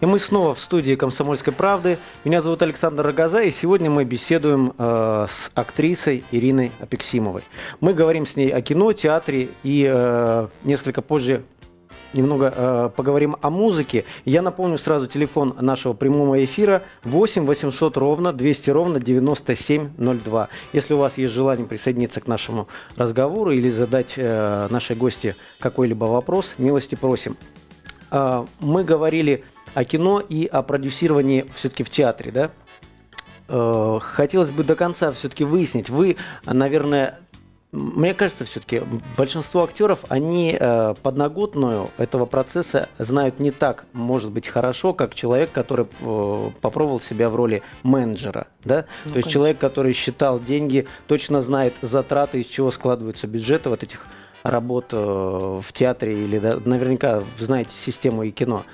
И 0.00 0.06
мы 0.06 0.18
снова 0.18 0.54
в 0.54 0.60
студии 0.60 0.94
«Комсомольской 0.94 1.52
правды». 1.52 1.98
Меня 2.24 2.40
зовут 2.40 2.62
Александр 2.62 3.04
Рогоза, 3.04 3.42
и 3.42 3.50
сегодня 3.50 3.90
мы 3.90 4.04
беседуем 4.04 4.72
э, 4.78 5.26
с 5.28 5.50
актрисой 5.54 6.24
Ириной 6.30 6.72
Апексимовой. 6.80 7.42
Мы 7.80 7.92
говорим 7.92 8.24
с 8.24 8.34
ней 8.34 8.48
о 8.48 8.62
кино, 8.62 8.94
театре 8.94 9.50
и 9.62 9.86
э, 9.86 10.48
несколько 10.64 11.02
позже 11.02 11.42
немного 12.14 12.50
э, 12.56 12.90
поговорим 12.96 13.36
о 13.42 13.50
музыке. 13.50 14.06
Я 14.24 14.40
напомню 14.40 14.78
сразу 14.78 15.06
телефон 15.06 15.54
нашего 15.60 15.92
прямого 15.92 16.42
эфира 16.42 16.82
8 17.04 17.44
800 17.44 17.96
ровно 17.98 18.32
200 18.32 18.70
ровно 18.70 19.00
9702. 19.00 20.48
Если 20.72 20.94
у 20.94 20.98
вас 20.98 21.18
есть 21.18 21.34
желание 21.34 21.66
присоединиться 21.66 22.22
к 22.22 22.26
нашему 22.26 22.68
разговору 22.96 23.50
или 23.50 23.68
задать 23.68 24.14
э, 24.16 24.68
нашей 24.70 24.96
гости 24.96 25.36
какой-либо 25.58 26.06
вопрос, 26.06 26.54
милости 26.56 26.94
просим. 26.94 27.36
Э, 28.10 28.46
мы 28.60 28.82
говорили 28.82 29.44
кино 29.84 30.20
и 30.20 30.46
о 30.46 30.62
продюсировании 30.62 31.46
все-таки 31.54 31.84
в 31.84 31.90
театре, 31.90 32.30
да? 32.30 32.50
Э, 33.48 33.98
хотелось 34.00 34.50
бы 34.50 34.64
до 34.64 34.76
конца 34.76 35.12
все-таки 35.12 35.44
выяснить. 35.44 35.90
Вы, 35.90 36.16
наверное, 36.44 37.18
мне 37.72 38.14
кажется, 38.14 38.44
все-таки 38.44 38.82
большинство 39.16 39.62
актеров, 39.62 40.04
они 40.08 40.56
э, 40.58 40.94
подноготную 41.02 41.88
этого 41.98 42.26
процесса 42.26 42.88
знают 42.98 43.38
не 43.38 43.52
так, 43.52 43.84
может 43.92 44.30
быть, 44.30 44.48
хорошо, 44.48 44.92
как 44.92 45.14
человек, 45.14 45.52
который 45.52 45.86
э, 46.00 46.50
попробовал 46.60 46.98
себя 46.98 47.28
в 47.28 47.36
роли 47.36 47.62
менеджера. 47.84 48.48
Да? 48.64 48.86
Ну, 49.04 49.12
То 49.12 49.18
есть 49.18 49.30
человек, 49.30 49.58
который 49.58 49.92
считал 49.92 50.40
деньги, 50.40 50.88
точно 51.06 51.42
знает 51.42 51.74
затраты, 51.80 52.40
из 52.40 52.46
чего 52.46 52.72
складываются 52.72 53.28
бюджеты 53.28 53.68
вот 53.68 53.84
этих 53.84 54.04
работ 54.42 54.86
э, 54.90 54.96
в 54.96 55.72
театре 55.72 56.24
или 56.24 56.40
да, 56.40 56.58
наверняка 56.64 57.22
знаете 57.38 57.70
систему 57.74 58.24
и 58.24 58.32
кино. 58.32 58.64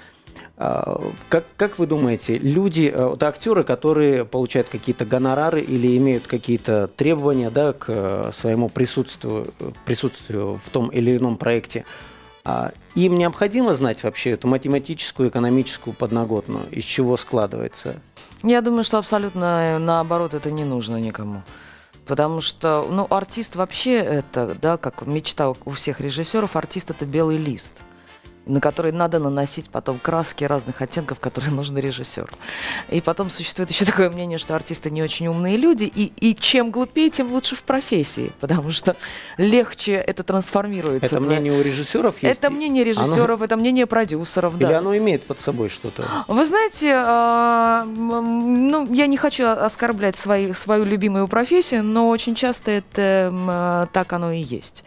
А, 0.59 1.03
как, 1.29 1.45
как 1.59 1.79
вы 1.79 1.87
думаете, 1.87 2.39
люди, 2.39 2.91
э, 2.93 3.07
вот 3.07 3.23
актеры, 3.23 3.63
которые 3.63 4.25
получают 4.25 4.69
какие-то 4.69 5.05
гонорары 5.05 5.61
или 5.61 5.97
имеют 5.99 6.27
какие-то 6.27 6.89
требования 6.89 7.51
да, 7.51 7.75
к 7.75 7.85
э, 7.89 8.31
своему 8.33 8.71
присутствию, 8.71 9.49
присутствию 9.85 10.59
в 10.65 10.71
том 10.71 10.89
или 10.89 11.19
ином 11.19 11.37
проекте, 11.37 11.85
а 12.43 12.73
им 12.95 13.19
необходимо 13.19 13.75
знать 13.75 14.03
вообще 14.03 14.31
эту 14.31 14.49
математическую, 14.49 15.29
экономическую 15.29 15.93
подноготную, 15.93 16.65
из 16.71 16.85
чего 16.85 17.19
складывается? 17.19 18.01
Я 18.43 18.63
думаю, 18.63 18.85
что 18.85 18.97
абсолютно 18.97 19.79
наоборот 19.79 20.33
это 20.33 20.51
не 20.51 20.65
нужно 20.65 20.97
никому. 20.97 21.43
Потому 22.07 22.41
что, 22.41 22.87
ну, 22.89 23.07
артист 23.11 23.57
вообще 23.57 23.97
это, 23.97 24.57
да, 24.63 24.77
как 24.77 25.07
мечта 25.07 25.51
у 25.51 25.71
всех 25.73 26.01
режиссеров, 26.01 26.55
артист 26.55 26.91
это 26.91 27.05
белый 27.05 27.37
лист 27.37 27.83
на 28.47 28.61
который 28.61 28.93
надо 28.93 29.19
наносить 29.19 29.69
потом 29.69 29.99
краски 29.99 30.45
разных 30.45 30.81
оттенков, 30.81 31.21
которые 31.21 31.51
нужны 31.55 31.79
режиссеру. 31.79 32.33
И 32.89 33.01
потом 33.01 33.31
существует 33.31 33.71
еще 33.71 33.85
такое 33.85 34.09
мнение, 34.11 34.39
что 34.39 34.55
артисты 34.55 34.91
не 34.91 35.03
очень 35.03 35.27
умные 35.27 35.57
люди, 35.57 35.85
и, 35.85 36.13
и 36.21 36.35
чем 36.35 36.71
глупее, 36.71 37.11
тем 37.11 37.33
лучше 37.33 37.57
в 37.57 37.63
профессии, 37.63 38.33
потому 38.41 38.71
что 38.71 38.97
легче 39.37 39.93
это 39.95 40.23
трансформируется. 40.23 41.17
Это 41.17 41.21
мнение 41.21 41.53
у 41.53 41.63
режиссеров 41.63 42.23
есть? 42.23 42.39
Это 42.39 42.51
мнение 42.51 42.85
режиссеров, 42.85 43.39
оно... 43.39 43.45
это 43.45 43.57
мнение 43.57 43.87
продюсеров, 43.87 44.59
да. 44.59 44.69
Или 44.69 44.75
оно 44.75 44.97
имеет 44.97 45.27
под 45.27 45.41
собой 45.41 45.69
что-то? 45.69 46.05
Вы 46.29 46.45
знаете, 46.47 46.93
э, 46.95 47.85
ну, 47.85 48.93
я 48.93 49.07
не 49.07 49.17
хочу 49.17 49.47
оскорблять 49.47 50.17
свои, 50.17 50.53
свою 50.53 50.85
любимую 50.85 51.29
профессию, 51.29 51.83
но 51.83 52.09
очень 52.09 52.35
часто 52.35 52.71
это 52.71 53.33
э, 53.33 53.87
так 53.93 54.13
оно 54.13 54.31
и 54.31 54.41
есть. 54.41 54.85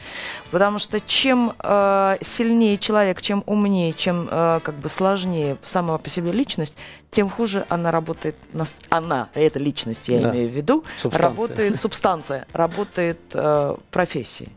Потому 0.51 0.79
что 0.79 0.99
чем 0.99 1.53
э, 1.59 2.17
сильнее 2.21 2.77
человек, 2.77 3.21
чем 3.21 3.43
умнее, 3.49 3.93
чем 3.93 4.27
э, 4.29 4.59
как 4.63 4.75
бы 4.75 4.89
сложнее 4.89 5.57
сама 5.63 5.97
по 5.97 6.07
себе 6.07 6.31
личность, 6.31 6.77
тем 7.09 7.29
хуже 7.29 7.65
она 7.67 7.89
работает. 7.91 8.35
На, 8.53 8.65
она, 8.89 9.29
эта 9.33 9.57
личность, 9.57 10.07
я 10.07 10.21
да. 10.21 10.29
имею 10.29 10.49
в 10.49 10.53
виду, 10.53 10.83
субстанция. 11.01 11.29
работает 11.29 11.79
субстанция, 11.81 12.47
работает 12.53 13.19
э, 13.33 13.75
профессии. 13.89 14.49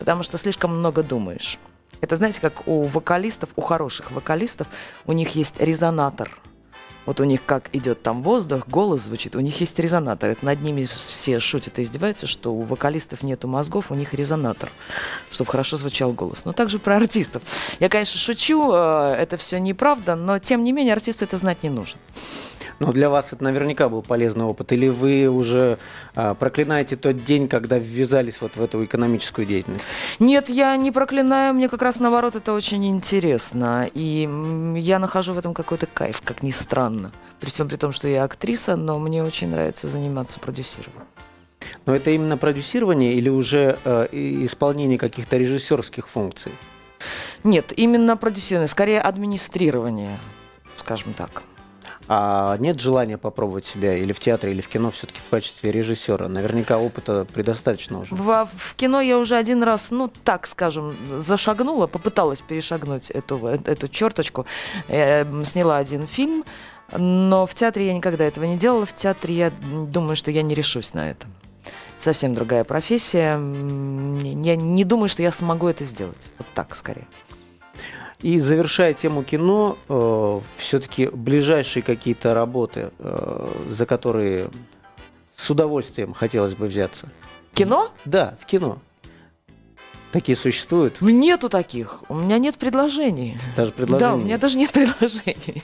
Потому 0.00 0.24
что 0.24 0.38
слишком 0.38 0.76
много 0.76 1.04
думаешь. 1.04 1.58
Это 2.00 2.16
знаете, 2.16 2.40
как 2.40 2.66
у 2.66 2.82
вокалистов, 2.82 3.50
у 3.54 3.60
хороших 3.60 4.10
вокалистов, 4.10 4.66
у 5.06 5.12
них 5.12 5.36
есть 5.36 5.60
резонатор– 5.60 6.36
вот 7.06 7.20
у 7.20 7.24
них 7.24 7.40
как 7.46 7.70
идет 7.72 8.02
там 8.02 8.22
воздух, 8.22 8.68
голос 8.68 9.02
звучит, 9.02 9.36
у 9.36 9.40
них 9.40 9.60
есть 9.60 9.78
резонатор. 9.78 10.30
Это 10.30 10.44
над 10.44 10.60
ними 10.60 10.84
все 10.84 11.40
шутят 11.40 11.78
и 11.78 11.82
издеваются, 11.82 12.26
что 12.26 12.52
у 12.52 12.62
вокалистов 12.62 13.22
нету 13.22 13.48
мозгов, 13.48 13.90
у 13.90 13.94
них 13.94 14.12
резонатор, 14.12 14.70
чтобы 15.30 15.50
хорошо 15.50 15.76
звучал 15.76 16.12
голос. 16.12 16.44
Но 16.44 16.52
также 16.52 16.78
про 16.78 16.96
артистов. 16.96 17.42
Я, 17.80 17.88
конечно, 17.88 18.18
шучу, 18.18 18.72
э, 18.72 19.16
это 19.18 19.36
все 19.36 19.58
неправда, 19.58 20.16
но 20.16 20.38
тем 20.38 20.64
не 20.64 20.72
менее 20.72 20.92
артисту 20.92 21.24
это 21.24 21.38
знать 21.38 21.62
не 21.62 21.70
нужно. 21.70 21.98
Но 22.78 22.92
для 22.92 23.08
вас 23.08 23.32
это 23.32 23.42
наверняка 23.42 23.88
был 23.88 24.02
полезный 24.02 24.44
опыт. 24.44 24.72
Или 24.72 24.88
вы 24.88 25.28
уже 25.28 25.78
а, 26.14 26.34
проклинаете 26.34 26.96
тот 26.96 27.24
день, 27.24 27.48
когда 27.48 27.78
ввязались 27.78 28.40
вот 28.40 28.56
в 28.56 28.62
эту 28.62 28.84
экономическую 28.84 29.46
деятельность? 29.46 29.84
Нет, 30.18 30.48
я 30.48 30.76
не 30.76 30.92
проклинаю. 30.92 31.54
Мне 31.54 31.68
как 31.68 31.82
раз 31.82 32.00
наоборот 32.00 32.34
это 32.34 32.52
очень 32.52 32.86
интересно. 32.88 33.88
И 33.94 34.28
я 34.76 34.98
нахожу 34.98 35.32
в 35.32 35.38
этом 35.38 35.54
какой-то 35.54 35.86
кайф, 35.86 36.20
как 36.22 36.42
ни 36.42 36.50
странно. 36.50 37.12
При 37.40 37.48
всем 37.48 37.68
при 37.68 37.76
том, 37.76 37.92
что 37.92 38.08
я 38.08 38.24
актриса, 38.24 38.76
но 38.76 38.98
мне 38.98 39.22
очень 39.22 39.48
нравится 39.48 39.88
заниматься 39.88 40.38
продюсированием. 40.38 41.06
Но 41.86 41.94
это 41.94 42.10
именно 42.10 42.36
продюсирование 42.36 43.14
или 43.14 43.28
уже 43.28 43.78
э, 43.84 44.08
исполнение 44.12 44.98
каких-то 44.98 45.36
режиссерских 45.36 46.08
функций? 46.08 46.52
Нет, 47.44 47.72
именно 47.76 48.16
продюсирование, 48.16 48.68
скорее 48.68 49.00
администрирование, 49.00 50.18
скажем 50.76 51.12
так. 51.12 51.42
А 52.08 52.56
нет 52.58 52.78
желания 52.78 53.18
попробовать 53.18 53.66
себя 53.66 53.96
или 53.96 54.12
в 54.12 54.20
театре, 54.20 54.52
или 54.52 54.60
в 54.60 54.68
кино 54.68 54.90
все-таки 54.90 55.18
в 55.18 55.28
качестве 55.28 55.72
режиссера? 55.72 56.28
Наверняка 56.28 56.78
опыта 56.78 57.26
предостаточно 57.32 58.00
уже. 58.00 58.14
В, 58.14 58.48
в 58.56 58.74
кино 58.76 59.00
я 59.00 59.18
уже 59.18 59.36
один 59.36 59.62
раз, 59.62 59.90
ну 59.90 60.10
так 60.22 60.46
скажем, 60.46 60.94
зашагнула, 61.18 61.86
попыталась 61.88 62.40
перешагнуть 62.40 63.10
эту, 63.10 63.44
эту 63.46 63.88
черточку. 63.88 64.46
Я 64.88 65.26
сняла 65.44 65.78
один 65.78 66.06
фильм, 66.06 66.44
но 66.96 67.46
в 67.46 67.54
театре 67.54 67.88
я 67.88 67.94
никогда 67.94 68.24
этого 68.24 68.44
не 68.44 68.56
делала. 68.56 68.86
В 68.86 68.94
театре 68.94 69.34
я 69.34 69.52
думаю, 69.88 70.14
что 70.14 70.30
я 70.30 70.42
не 70.42 70.54
решусь 70.54 70.94
на 70.94 71.10
это. 71.10 71.26
Совсем 72.00 72.34
другая 72.34 72.62
профессия. 72.62 73.32
Я 73.32 74.56
не 74.56 74.84
думаю, 74.84 75.08
что 75.08 75.22
я 75.22 75.32
смогу 75.32 75.66
это 75.66 75.82
сделать. 75.82 76.30
Вот 76.38 76.46
так 76.54 76.76
скорее. 76.76 77.06
И 78.22 78.38
завершая 78.38 78.94
тему 78.94 79.22
кино, 79.22 79.76
э, 79.88 80.40
все-таки 80.56 81.06
ближайшие 81.06 81.82
какие-то 81.82 82.34
работы, 82.34 82.90
э, 82.98 83.48
за 83.68 83.86
которые 83.86 84.48
с 85.34 85.50
удовольствием 85.50 86.14
хотелось 86.14 86.54
бы 86.54 86.66
взяться. 86.66 87.08
Кино? 87.52 87.90
Да, 88.04 88.36
в 88.40 88.46
кино. 88.46 88.78
Такие 90.12 90.36
существуют? 90.36 91.00
Нету 91.02 91.50
таких. 91.50 92.02
У 92.08 92.14
меня 92.14 92.38
нет 92.38 92.56
предложений. 92.56 93.38
Даже 93.54 93.72
предложений? 93.72 94.00
Да, 94.00 94.14
у 94.14 94.18
меня 94.18 94.38
даже 94.38 94.56
нет 94.56 94.70
предложений. 94.72 95.62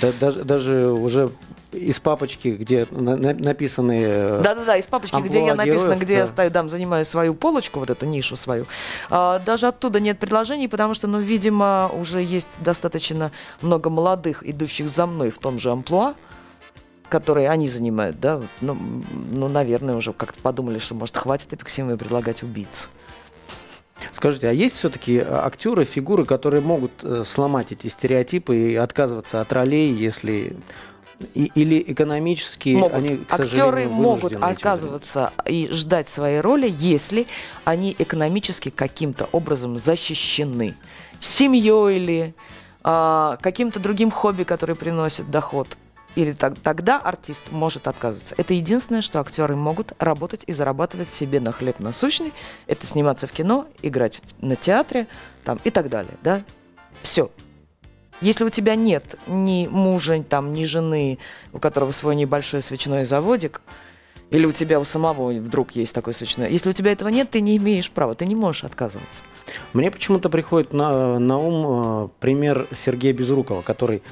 Да, 0.00 0.12
даже, 0.20 0.44
даже 0.44 0.88
уже 0.88 1.30
из 1.72 2.00
папочки, 2.00 2.48
где 2.48 2.86
на, 2.90 3.16
на, 3.16 3.34
написаны... 3.34 4.02
Э, 4.04 4.40
Да-да-да, 4.42 4.76
из 4.76 4.86
папочки, 4.86 5.16
где 5.16 5.44
я 5.44 5.54
написано, 5.54 5.94
где 5.94 6.14
да. 6.14 6.20
я 6.20 6.26
стою, 6.26 6.50
да, 6.50 6.68
занимаю 6.68 7.04
свою 7.04 7.34
полочку, 7.34 7.80
вот 7.80 7.90
эту 7.90 8.06
нишу 8.06 8.36
свою. 8.36 8.66
А, 9.10 9.38
даже 9.38 9.68
оттуда 9.68 10.00
нет 10.00 10.18
предложений, 10.18 10.68
потому 10.68 10.94
что, 10.94 11.06
ну, 11.06 11.18
видимо, 11.18 11.90
уже 11.94 12.22
есть 12.22 12.50
достаточно 12.60 13.32
много 13.60 13.90
молодых, 13.90 14.46
идущих 14.46 14.88
за 14.88 15.06
мной 15.06 15.30
в 15.30 15.38
том 15.38 15.58
же 15.58 15.70
амплуа, 15.70 16.14
которые 17.08 17.50
они 17.50 17.68
занимают, 17.68 18.20
да, 18.20 18.40
ну, 18.60 18.76
ну 19.30 19.48
наверное, 19.48 19.96
уже 19.96 20.12
как-то 20.12 20.40
подумали, 20.40 20.78
что, 20.78 20.94
может, 20.94 21.16
хватит 21.16 21.52
эпиксимы 21.52 21.96
предлагать 21.96 22.42
убийц. 22.42 22.88
Скажите, 24.12 24.48
а 24.48 24.52
есть 24.52 24.76
все-таки 24.76 25.18
э, 25.18 25.24
актеры, 25.28 25.84
фигуры, 25.84 26.24
которые 26.24 26.60
могут 26.60 26.92
э, 27.02 27.24
сломать 27.26 27.72
эти 27.72 27.88
стереотипы 27.88 28.56
и 28.56 28.74
отказываться 28.76 29.40
от 29.40 29.52
ролей, 29.52 29.92
если 29.92 30.56
и, 31.34 31.50
или 31.54 31.84
экономически 31.86 32.70
могут. 32.70 32.94
они, 32.94 33.16
к 33.18 33.32
Актеры 33.32 33.88
могут 33.88 34.34
отказываться 34.34 35.32
и 35.46 35.68
ждать 35.70 36.08
своей 36.08 36.40
роли, 36.40 36.72
если 36.76 37.26
они 37.64 37.94
экономически 37.98 38.70
каким-то 38.70 39.28
образом 39.32 39.78
защищены. 39.78 40.74
Семьей 41.20 41.96
или 41.96 42.34
а, 42.82 43.36
каким-то 43.40 43.78
другим 43.80 44.10
хобби, 44.10 44.42
который 44.42 44.74
приносит 44.74 45.30
доход. 45.30 45.68
Или 46.14 46.32
так, 46.32 46.58
тогда 46.62 46.98
артист 46.98 47.50
может 47.50 47.88
отказываться. 47.88 48.34
Это 48.36 48.52
единственное, 48.52 49.00
что 49.00 49.20
актеры 49.20 49.56
могут 49.56 49.92
работать 49.98 50.44
и 50.46 50.52
зарабатывать 50.52 51.08
себе 51.08 51.40
на 51.40 51.52
хлеб 51.52 51.78
насущный. 51.78 52.32
Это 52.66 52.86
сниматься 52.86 53.26
в 53.26 53.32
кино, 53.32 53.66
играть 53.80 54.20
на 54.40 54.56
театре 54.56 55.06
там, 55.44 55.58
и 55.64 55.70
так 55.70 55.88
далее. 55.88 56.14
Да? 56.22 56.42
Все. 57.00 57.30
Если 58.20 58.44
у 58.44 58.50
тебя 58.50 58.74
нет 58.76 59.16
ни 59.26 59.66
мужа, 59.66 60.22
там, 60.22 60.52
ни 60.52 60.64
жены, 60.64 61.18
у 61.52 61.58
которого 61.58 61.90
свой 61.92 62.14
небольшой 62.14 62.62
свечной 62.62 63.04
заводик, 63.04 63.62
или 64.30 64.46
у 64.46 64.52
тебя 64.52 64.80
у 64.80 64.84
самого 64.84 65.32
вдруг 65.32 65.72
есть 65.72 65.94
такой 65.94 66.12
свечной, 66.12 66.50
если 66.50 66.70
у 66.70 66.72
тебя 66.72 66.92
этого 66.92 67.08
нет, 67.08 67.30
ты 67.30 67.40
не 67.40 67.56
имеешь 67.56 67.90
права, 67.90 68.14
ты 68.14 68.24
не 68.26 68.34
можешь 68.34 68.64
отказываться. 68.64 69.24
Мне 69.72 69.90
почему-то 69.90 70.28
приходит 70.28 70.72
на, 70.72 71.18
на 71.18 71.36
ум 71.36 72.06
э, 72.06 72.08
пример 72.20 72.66
Сергея 72.84 73.12
Безрукова, 73.12 73.62
который 73.62 74.02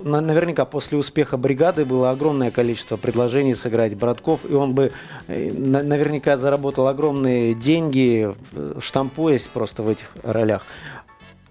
наверняка 0.00 0.64
после 0.64 0.98
успеха 0.98 1.36
бригады 1.36 1.84
было 1.84 2.10
огромное 2.10 2.50
количество 2.50 2.96
предложений 2.96 3.56
сыграть 3.56 3.94
Братков, 3.94 4.48
и 4.48 4.54
он 4.54 4.74
бы 4.74 4.92
э, 5.28 5.52
на, 5.52 5.82
наверняка 5.82 6.36
заработал 6.36 6.88
огромные 6.88 7.54
деньги, 7.54 8.34
э, 8.52 8.74
штампуясь 8.80 9.48
просто 9.48 9.82
в 9.82 9.88
этих 9.88 10.06
ролях. 10.22 10.64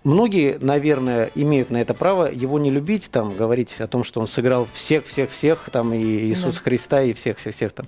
Многие, 0.03 0.57
наверное, 0.59 1.29
имеют 1.35 1.69
на 1.69 1.77
это 1.77 1.93
право 1.93 2.25
его 2.25 2.57
не 2.57 2.71
любить, 2.71 3.11
там, 3.11 3.35
говорить 3.35 3.75
о 3.79 3.85
том, 3.85 4.03
что 4.03 4.19
он 4.19 4.27
сыграл 4.27 4.67
всех-всех-всех, 4.73 5.69
там, 5.71 5.93
и 5.93 6.01
Иисус 6.01 6.55
да. 6.55 6.61
Христа, 6.61 7.03
и 7.03 7.13
всех-всех-всех, 7.13 7.71
там, 7.71 7.85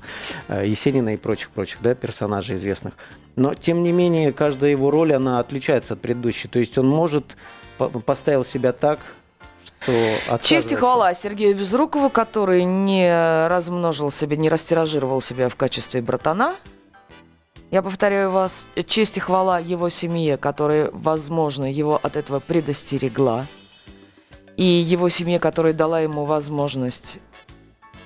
э, 0.48 0.68
Есенина 0.68 1.16
и 1.16 1.18
прочих-прочих, 1.18 1.80
да, 1.82 1.96
персонажей 1.96 2.58
известных. 2.58 2.94
Но, 3.36 3.56
тем 3.56 3.82
не 3.82 3.92
менее, 3.92 4.32
каждая 4.32 4.70
его 4.70 4.92
роль, 4.92 5.13
она 5.13 5.39
отличается 5.39 5.96
от 5.96 6.02
предыдущей. 6.02 6.48
То 6.48 6.60
есть 6.60 6.78
он 6.78 6.88
может, 6.88 7.36
поставил 8.06 8.46
себя 8.46 8.74
так, 8.74 9.00
что 9.84 10.39
Честь 10.41 10.72
и 10.72 10.76
хвала 10.76 11.13
Сергею 11.13 11.56
Безрукову, 11.56 12.10
который 12.10 12.63
не 12.63 13.48
размножил 13.48 14.12
себя, 14.12 14.36
не 14.36 14.50
растиражировал 14.50 15.22
себя 15.22 15.50
в 15.50 15.56
качестве 15.56 16.02
братана, 16.02 16.56
я 17.72 17.82
повторяю 17.82 18.30
вас, 18.30 18.67
честь 18.86 19.17
и 19.17 19.19
хвала 19.19 19.58
его 19.58 19.89
семье, 19.89 20.38
которая, 20.38 20.91
возможно, 20.93 21.65
его 21.72 22.00
от 22.02 22.17
этого 22.17 22.39
предостерегла, 22.39 23.48
и 24.58 24.63
его 24.63 25.10
семье, 25.10 25.39
которая 25.39 25.74
дала 25.74 26.00
ему 26.00 26.26
возможность 26.26 27.17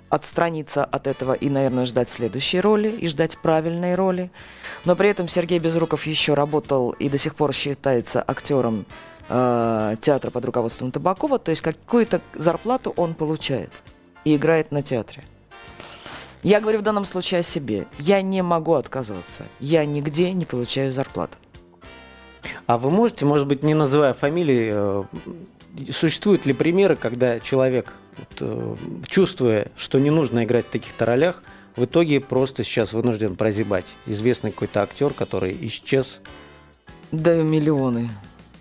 отстраниться 0.10 0.86
от 0.86 1.06
этого 1.06 1.34
и, 1.34 1.50
наверное, 1.50 1.86
ждать 1.86 2.10
следующей 2.10 2.62
роли 2.62 2.90
и 2.90 3.08
ждать 3.08 3.38
правильной 3.38 3.96
роли. 3.96 4.32
Но 4.86 4.96
при 4.96 5.10
этом 5.10 5.28
Сергей 5.28 5.60
Безруков 5.60 6.06
еще 6.08 6.34
работал 6.34 6.92
и 6.92 7.10
до 7.10 7.18
сих 7.18 7.36
пор 7.36 7.52
считается 7.54 8.24
актером 8.26 8.86
э, 9.30 9.96
театра 10.02 10.32
под 10.32 10.46
руководством 10.46 10.92
Табакова, 10.92 11.40
то 11.40 11.52
есть 11.52 11.62
какую-то 11.62 12.22
зарплату 12.34 12.94
он 12.96 13.13
получает 13.13 13.72
и 14.24 14.36
играет 14.36 14.72
на 14.72 14.82
театре. 14.82 15.24
Я 16.44 16.62
говорю 16.62 16.80
в 16.80 16.84
данном 16.84 17.06
случае 17.06 17.40
о 17.40 17.44
себе. 17.44 17.88
Я 17.98 18.22
не 18.22 18.42
могу 18.42 18.74
отказываться. 18.74 19.44
Я 19.60 19.86
нигде 19.86 20.32
не 20.34 20.46
получаю 20.46 20.92
зарплату. 20.92 21.38
А 22.68 22.78
вы 22.78 22.90
можете, 22.90 23.26
может 23.26 23.48
быть, 23.48 23.63
не 23.63 23.74
называя 23.74 24.13
фамилии, 24.13 24.72
э, 24.72 25.04
существуют 25.92 26.46
ли 26.46 26.54
примеры, 26.54 26.96
когда 26.96 27.40
человек, 27.40 27.94
э, 28.40 28.76
чувствуя, 29.08 29.72
что 29.76 30.00
не 30.00 30.10
нужно 30.10 30.44
играть 30.44 30.66
в 30.66 30.70
таких-то 30.70 31.06
ролях, 31.06 31.42
в 31.76 31.86
итоге 31.86 32.20
просто 32.20 32.63
сейчас 32.63 32.94
вынужден 32.94 33.36
прозябать. 33.36 33.86
Известный 34.06 34.52
какой-то 34.52 34.82
актер, 34.82 35.13
который 35.13 35.56
исчез. 35.62 36.20
Да, 37.12 37.36
миллионы. 37.42 38.10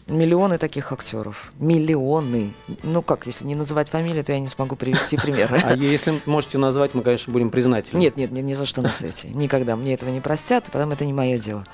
Миллионы 0.07 0.57
таких 0.59 0.93
актеров. 0.93 1.53
Миллионы. 1.59 2.53
Ну 2.85 3.03
как, 3.03 3.27
если 3.27 3.45
не 3.45 3.57
называть 3.57 3.89
фамилию, 3.89 4.23
то 4.23 4.33
я 4.33 4.39
не 4.39 4.47
смогу 4.47 4.77
привести 4.77 5.17
примеры. 5.17 5.61
А 5.65 5.75
если 5.75 6.21
можете 6.27 6.59
назвать, 6.59 6.95
мы, 6.95 7.03
конечно, 7.03 7.33
будем 7.33 7.51
признательны. 7.51 7.99
Нет, 7.99 8.17
нет, 8.17 8.31
ни 8.31 8.55
за 8.55 8.67
что 8.67 8.83
на 8.83 8.89
свете. 8.89 9.29
Никогда. 9.29 9.75
Мне 9.75 9.95
этого 9.95 10.11
не 10.11 10.21
простят, 10.21 10.69
и 10.69 10.71
потом 10.71 10.93
это 10.93 11.05
не 11.05 11.13
мое 11.13 11.39
дело. 11.39 11.65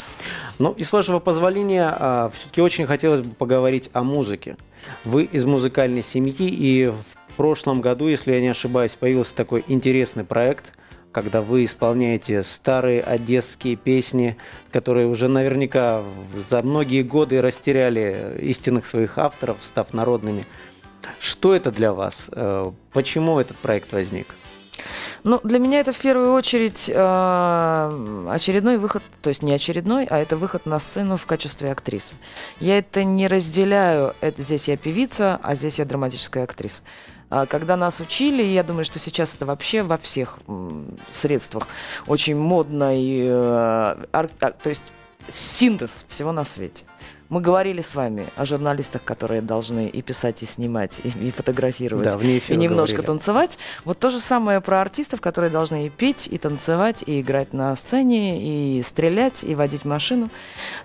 Ну 0.58 0.72
и 0.72 0.82
с 0.82 0.92
вашего 0.92 1.18
позволения, 1.18 1.94
а, 1.94 2.30
все-таки 2.34 2.62
очень 2.62 2.86
хотелось 2.86 3.20
бы 3.20 3.34
поговорить 3.34 3.90
о 3.92 4.02
музыке. 4.02 4.56
Вы 5.04 5.24
из 5.24 5.44
музыкальной 5.44 6.02
семьи, 6.02 6.48
и 6.48 6.86
в 6.86 7.36
прошлом 7.36 7.82
году, 7.82 8.08
если 8.08 8.32
я 8.32 8.40
не 8.40 8.48
ошибаюсь, 8.48 8.92
появился 8.92 9.34
такой 9.34 9.62
интересный 9.68 10.24
проект– 10.24 10.72
когда 11.12 11.42
вы 11.42 11.64
исполняете 11.64 12.42
старые 12.42 13.02
одесские 13.02 13.76
песни, 13.76 14.36
которые 14.72 15.06
уже 15.06 15.28
наверняка 15.28 16.02
за 16.50 16.62
многие 16.62 17.02
годы 17.02 17.40
растеряли 17.40 18.38
истинных 18.40 18.86
своих 18.86 19.18
авторов, 19.18 19.58
став 19.62 19.92
народными. 19.92 20.46
Что 21.20 21.54
это 21.54 21.70
для 21.70 21.92
вас? 21.92 22.28
Э, 22.32 22.72
почему 22.92 23.38
этот 23.38 23.56
проект 23.58 23.92
возник? 23.92 24.34
Ну, 25.24 25.38
для 25.44 25.60
меня 25.60 25.78
это 25.78 25.92
в 25.92 25.98
первую 25.98 26.32
очередь 26.32 26.90
э, 26.92 28.26
очередной 28.28 28.78
выход, 28.78 29.02
то 29.20 29.28
есть 29.28 29.42
не 29.42 29.52
очередной, 29.52 30.04
а 30.06 30.18
это 30.18 30.36
выход 30.36 30.66
на 30.66 30.80
сцену 30.80 31.16
в 31.16 31.26
качестве 31.26 31.70
актрисы. 31.70 32.16
Я 32.58 32.78
это 32.78 33.04
не 33.04 33.28
разделяю. 33.28 34.16
Это 34.20 34.42
здесь 34.42 34.66
я 34.66 34.76
певица, 34.76 35.38
а 35.42 35.54
здесь 35.54 35.78
я 35.78 35.84
драматическая 35.84 36.42
актриса. 36.42 36.82
А, 37.34 37.46
когда 37.46 37.78
нас 37.78 37.98
учили, 37.98 38.42
я 38.42 38.62
думаю, 38.62 38.84
что 38.84 38.98
сейчас 38.98 39.34
это 39.34 39.46
вообще 39.46 39.82
во 39.82 39.96
всех 39.96 40.38
средствах 41.10 41.66
очень 42.06 42.36
модно, 42.36 42.94
и, 42.94 43.24
э, 43.26 43.30
а, 43.32 44.28
то 44.62 44.68
есть 44.68 44.82
синтез 45.32 46.04
всего 46.08 46.32
на 46.32 46.44
свете. 46.44 46.84
Мы 47.30 47.40
говорили 47.40 47.80
с 47.80 47.94
вами 47.94 48.26
о 48.36 48.44
журналистах, 48.44 49.02
которые 49.02 49.40
должны 49.40 49.88
и 49.88 50.02
писать, 50.02 50.42
и 50.42 50.44
снимать, 50.46 51.00
и, 51.02 51.08
и 51.08 51.30
фотографировать, 51.30 52.04
да, 52.04 52.18
и 52.20 52.54
немножко 52.54 52.96
говорили. 52.96 53.06
танцевать. 53.06 53.56
Вот 53.86 53.98
то 53.98 54.10
же 54.10 54.20
самое 54.20 54.60
про 54.60 54.82
артистов, 54.82 55.22
которые 55.22 55.50
должны 55.50 55.86
и 55.86 55.88
петь, 55.88 56.28
и 56.30 56.36
танцевать, 56.36 57.02
и 57.06 57.22
играть 57.22 57.54
на 57.54 57.74
сцене, 57.76 58.76
и 58.78 58.82
стрелять, 58.82 59.42
и 59.42 59.54
водить 59.54 59.86
машину. 59.86 60.28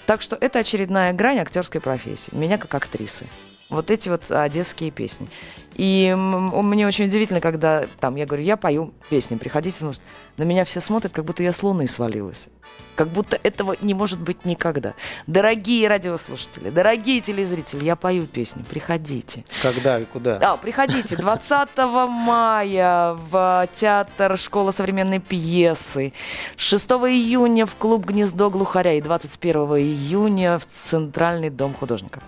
Так 0.05 0.21
что 0.21 0.37
это 0.39 0.59
очередная 0.59 1.11
грань 1.11 1.39
актерской 1.39 1.81
профессии. 1.81 2.33
Меня 2.33 2.57
как 2.57 2.73
актрисы. 2.73 3.25
Вот 3.69 3.91
эти 3.91 4.07
вот 4.07 4.31
одесские 4.31 4.91
песни. 4.91 5.27
И 5.75 6.15
мне 6.17 6.87
очень 6.87 7.05
удивительно, 7.05 7.39
когда 7.39 7.85
там 7.99 8.15
я 8.15 8.25
говорю, 8.25 8.43
я 8.43 8.57
пою 8.57 8.93
песни, 9.09 9.35
приходите, 9.35 9.77
ну, 9.85 9.93
на 10.37 10.43
меня 10.43 10.65
все 10.65 10.81
смотрят, 10.81 11.13
как 11.13 11.23
будто 11.23 11.43
я 11.43 11.53
с 11.53 11.61
луны 11.61 11.87
свалилась. 11.87 12.47
Как 12.95 13.09
будто 13.09 13.39
этого 13.43 13.75
не 13.81 13.93
может 13.93 14.19
быть 14.19 14.43
никогда. 14.43 14.95
Дорогие 15.27 15.87
радиослушатели, 15.87 16.71
дорогие 16.71 17.21
телезрители, 17.21 17.85
я 17.85 17.95
пою 17.95 18.25
песни, 18.25 18.63
приходите. 18.67 19.43
Когда 19.61 19.99
и 19.99 20.05
куда? 20.05 20.39
Да, 20.39 20.57
приходите. 20.57 21.15
20 21.15 21.69
мая 22.09 23.13
в 23.13 23.67
театр 23.75 24.35
«Школа 24.37 24.71
современной 24.71 25.19
пьесы». 25.19 26.13
6 26.55 26.89
июня 26.89 27.67
в 27.67 27.75
клуб 27.75 28.05
«Гнездо 28.05 28.49
глухаря» 28.49 28.93
и 28.93 29.01
21 29.01 29.55
июня 29.77 30.57
в 30.57 30.65
Центральный 30.65 31.51
дом 31.51 31.75
художников. 31.75 32.23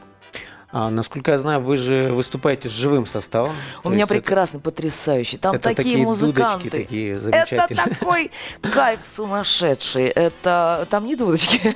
А, 0.71 0.91
насколько 0.91 1.31
я 1.31 1.39
знаю, 1.39 1.61
вы 1.61 1.77
же 1.77 2.09
выступаете 2.13 2.69
с 2.69 2.71
живым 2.71 3.07
составом. 3.07 3.55
У 3.83 3.89
меня 3.89 4.05
прекрасный, 4.05 4.57
это... 4.57 4.65
потрясающий. 4.65 5.37
Там 5.37 5.55
это 5.55 5.69
такие, 5.69 5.83
такие 5.83 6.05
музыканты. 6.05 6.69
Дудочки, 6.69 6.69
такие 6.69 7.15
это 7.15 7.75
такой 7.75 8.31
кайф 8.61 8.99
сумасшедший. 9.03 10.05
Это 10.05 10.87
там 10.91 11.05
не 11.05 11.15
дудочки. 11.15 11.75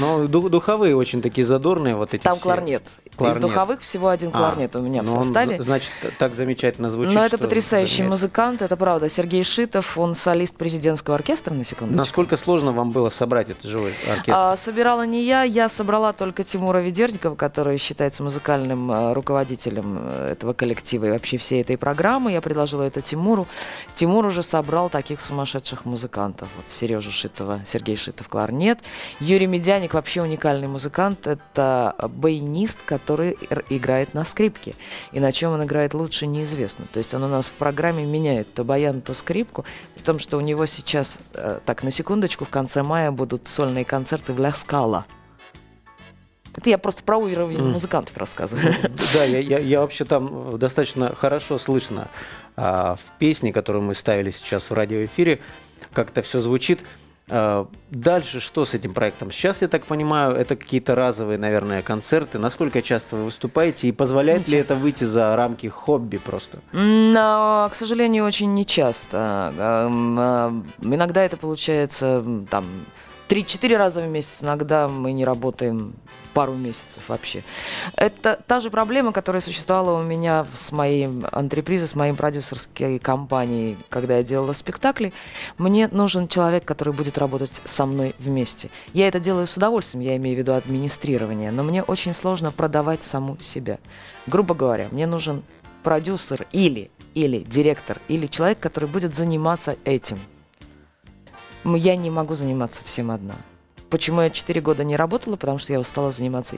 Ну, 0.00 0.26
духовые 0.26 0.96
очень 0.96 1.22
такие 1.22 1.44
задорные 1.44 1.94
вот 1.94 2.14
эти. 2.14 2.22
Там 2.22 2.34
все. 2.34 2.42
кларнет. 2.42 2.82
кларнет. 3.16 3.36
Из 3.36 3.40
духовых 3.40 3.80
всего 3.80 4.08
один 4.08 4.30
а, 4.30 4.32
кларнет 4.32 4.74
а, 4.74 4.78
у 4.80 4.82
меня 4.82 5.02
в 5.02 5.06
ну, 5.06 5.22
составе. 5.22 5.56
Он, 5.58 5.62
значит, 5.62 5.90
так 6.18 6.34
замечательно 6.34 6.90
звучит. 6.90 7.14
Но 7.14 7.24
это 7.24 7.38
потрясающий 7.38 7.98
заменяет. 7.98 8.10
музыкант, 8.10 8.62
это 8.62 8.76
правда. 8.76 9.08
Сергей 9.08 9.44
Шитов, 9.44 9.98
он 9.98 10.14
солист 10.14 10.56
президентского 10.56 11.16
оркестра, 11.16 11.52
на 11.52 11.64
секунду. 11.64 11.94
Насколько 11.94 12.36
сложно 12.36 12.72
вам 12.72 12.90
было 12.90 13.10
собрать 13.10 13.50
этот 13.50 13.64
живой 13.64 13.92
оркестр? 14.08 14.32
А, 14.34 14.56
собирала 14.56 15.06
не 15.06 15.22
я, 15.22 15.42
я 15.42 15.68
собрала 15.68 16.12
только 16.12 16.44
Тимура 16.44 16.78
Ведерникова, 16.78 17.34
который 17.34 17.78
считает 17.78 17.99
считается 18.00 18.22
музыкальным 18.22 18.90
э, 18.90 19.12
руководителем 19.12 19.98
э, 20.00 20.32
этого 20.32 20.54
коллектива 20.54 21.04
и 21.04 21.10
вообще 21.10 21.36
всей 21.36 21.60
этой 21.60 21.76
программы. 21.76 22.32
Я 22.32 22.40
предложила 22.40 22.82
это 22.82 23.02
Тимуру. 23.02 23.46
Тимур 23.94 24.24
уже 24.24 24.42
собрал 24.42 24.88
таких 24.88 25.20
сумасшедших 25.20 25.84
музыкантов. 25.84 26.48
Вот 26.56 26.70
Сережу 26.70 27.10
Шитова, 27.10 27.60
Сергей 27.66 27.96
Шитов, 27.96 28.28
кларнет. 28.28 28.78
Юрий 29.20 29.46
Медяник 29.46 29.92
вообще 29.92 30.22
уникальный 30.22 30.66
музыкант. 30.66 31.26
Это 31.26 31.94
баянист, 32.08 32.78
который 32.86 33.36
играет 33.68 34.14
на 34.14 34.24
скрипке. 34.24 34.74
И 35.12 35.20
на 35.20 35.30
чем 35.30 35.52
он 35.52 35.64
играет 35.64 35.92
лучше, 35.92 36.26
неизвестно. 36.26 36.86
То 36.90 37.00
есть 37.00 37.12
он 37.12 37.22
у 37.22 37.28
нас 37.28 37.48
в 37.48 37.52
программе 37.52 38.06
меняет 38.06 38.54
то 38.54 38.64
баян, 38.64 39.02
то 39.02 39.12
скрипку. 39.12 39.66
При 39.94 40.02
том, 40.02 40.18
что 40.18 40.38
у 40.38 40.40
него 40.40 40.64
сейчас, 40.64 41.18
э, 41.34 41.60
так, 41.66 41.82
на 41.82 41.90
секундочку, 41.90 42.46
в 42.46 42.48
конце 42.48 42.82
мая 42.82 43.10
будут 43.10 43.46
сольные 43.46 43.84
концерты 43.84 44.32
в 44.32 44.38
Ля 44.38 44.54
Скала. 44.54 45.04
Это 46.56 46.70
я 46.70 46.78
просто 46.78 47.02
про 47.02 47.16
уровень 47.16 47.62
музыкантов 47.62 48.16
рассказываю. 48.16 48.74
Да, 49.14 49.24
я, 49.24 49.58
я, 49.58 49.80
вообще 49.80 50.04
там 50.04 50.58
достаточно 50.58 51.14
хорошо 51.14 51.58
слышно 51.58 52.08
а, 52.56 52.96
в 52.96 53.18
песне, 53.18 53.52
которую 53.52 53.82
мы 53.82 53.94
ставили 53.94 54.30
сейчас 54.30 54.70
в 54.70 54.74
радиоэфире, 54.74 55.40
как 55.92 56.10
это 56.10 56.22
все 56.22 56.40
звучит. 56.40 56.80
А, 57.28 57.68
дальше 57.90 58.40
что 58.40 58.64
с 58.64 58.74
этим 58.74 58.92
проектом? 58.92 59.30
Сейчас, 59.30 59.62
я 59.62 59.68
так 59.68 59.86
понимаю, 59.86 60.34
это 60.34 60.56
какие-то 60.56 60.94
разовые, 60.94 61.38
наверное, 61.38 61.82
концерты. 61.82 62.38
Насколько 62.38 62.82
часто 62.82 63.16
вы 63.16 63.24
выступаете 63.24 63.88
и 63.88 63.92
позволяет 63.92 64.46
не 64.46 64.54
ли 64.54 64.58
часто. 64.58 64.74
это 64.74 64.82
выйти 64.82 65.04
за 65.04 65.36
рамки 65.36 65.68
хобби 65.68 66.18
просто? 66.18 66.58
Но, 66.72 67.68
к 67.70 67.74
сожалению, 67.76 68.24
очень 68.24 68.52
нечасто. 68.54 69.52
А, 69.56 70.52
иногда 70.82 71.24
это 71.24 71.36
получается 71.36 72.24
там 72.50 72.64
3-4 73.30 73.76
раза 73.76 74.02
в 74.02 74.08
месяц, 74.08 74.42
иногда 74.42 74.88
мы 74.88 75.12
не 75.12 75.24
работаем 75.24 75.94
пару 76.34 76.54
месяцев 76.54 77.08
вообще. 77.08 77.44
Это 77.94 78.40
та 78.44 78.58
же 78.58 78.70
проблема, 78.70 79.12
которая 79.12 79.40
существовала 79.40 80.00
у 80.00 80.02
меня 80.02 80.46
с 80.54 80.72
моей 80.72 81.08
антрепризой, 81.30 81.86
с 81.86 81.94
моей 81.94 82.12
продюсерской 82.12 82.98
компанией, 82.98 83.78
когда 83.88 84.16
я 84.16 84.24
делала 84.24 84.52
спектакли. 84.52 85.12
Мне 85.58 85.86
нужен 85.86 86.26
человек, 86.26 86.64
который 86.64 86.92
будет 86.92 87.18
работать 87.18 87.62
со 87.64 87.86
мной 87.86 88.16
вместе. 88.18 88.68
Я 88.94 89.06
это 89.06 89.20
делаю 89.20 89.46
с 89.46 89.56
удовольствием, 89.56 90.04
я 90.04 90.16
имею 90.16 90.34
в 90.34 90.38
виду 90.40 90.54
администрирование, 90.54 91.52
но 91.52 91.62
мне 91.62 91.84
очень 91.84 92.14
сложно 92.14 92.50
продавать 92.50 93.04
саму 93.04 93.38
себя. 93.40 93.78
Грубо 94.26 94.56
говоря, 94.56 94.88
мне 94.90 95.06
нужен 95.06 95.44
продюсер 95.84 96.48
или, 96.50 96.90
или 97.14 97.38
директор, 97.38 98.00
или 98.08 98.26
человек, 98.26 98.58
который 98.58 98.88
будет 98.88 99.14
заниматься 99.14 99.76
этим. 99.84 100.18
Я 101.64 101.96
не 101.96 102.10
могу 102.10 102.34
заниматься 102.34 102.82
всем 102.84 103.10
одна. 103.10 103.34
Почему 103.90 104.22
я 104.22 104.30
4 104.30 104.60
года 104.60 104.84
не 104.84 104.96
работала? 104.96 105.36
Потому 105.36 105.58
что 105.58 105.72
я 105.72 105.80
устала 105.80 106.12
заниматься, 106.12 106.56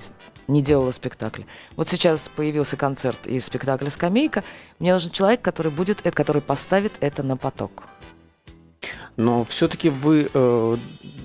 не 0.48 0.62
делала 0.62 0.90
спектакли. 0.90 1.46
Вот 1.76 1.88
сейчас 1.88 2.28
появился 2.28 2.76
концерт 2.76 3.26
из 3.26 3.46
спектакля 3.46 3.88
«Скамейка». 3.88 4.44
Мне 4.78 4.92
нужен 4.92 5.10
человек, 5.10 5.40
который 5.40 5.72
будет, 5.72 6.00
э, 6.04 6.10
который 6.10 6.42
поставит 6.42 6.92
это 7.00 7.22
на 7.22 7.38
поток. 7.38 7.84
Но 9.16 9.44
все-таки 9.44 9.90
вы, 9.90 10.30
э, 10.32 10.76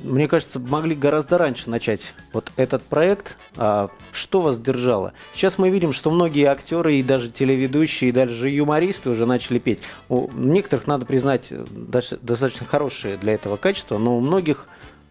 мне 0.04 0.28
кажется, 0.28 0.60
могли 0.60 0.96
гораздо 0.96 1.38
раньше 1.38 1.70
начать 1.70 2.14
вот 2.34 2.52
этот 2.58 2.84
проект. 2.84 3.38
А 3.56 3.90
что 4.12 4.42
вас 4.42 4.58
держало? 4.60 5.14
Сейчас 5.34 5.58
мы 5.58 5.70
видим, 5.70 5.94
что 5.94 6.12
многие 6.12 6.46
актеры 6.46 6.96
и 6.96 7.04
даже 7.04 7.32
телеведущие, 7.32 8.10
и 8.10 8.14
даже 8.14 8.50
юмористы 8.50 9.10
уже 9.10 9.26
начали 9.26 9.60
петь. 9.60 9.80
У 10.10 10.30
некоторых, 10.34 10.88
надо 10.88 11.06
признать, 11.06 11.48
достаточно 11.50 12.66
хорошие 12.66 13.18
для 13.18 13.34
этого 13.34 13.58
качества, 13.58 13.98
но 13.98 14.18
у 14.18 14.20
многих 14.20 14.68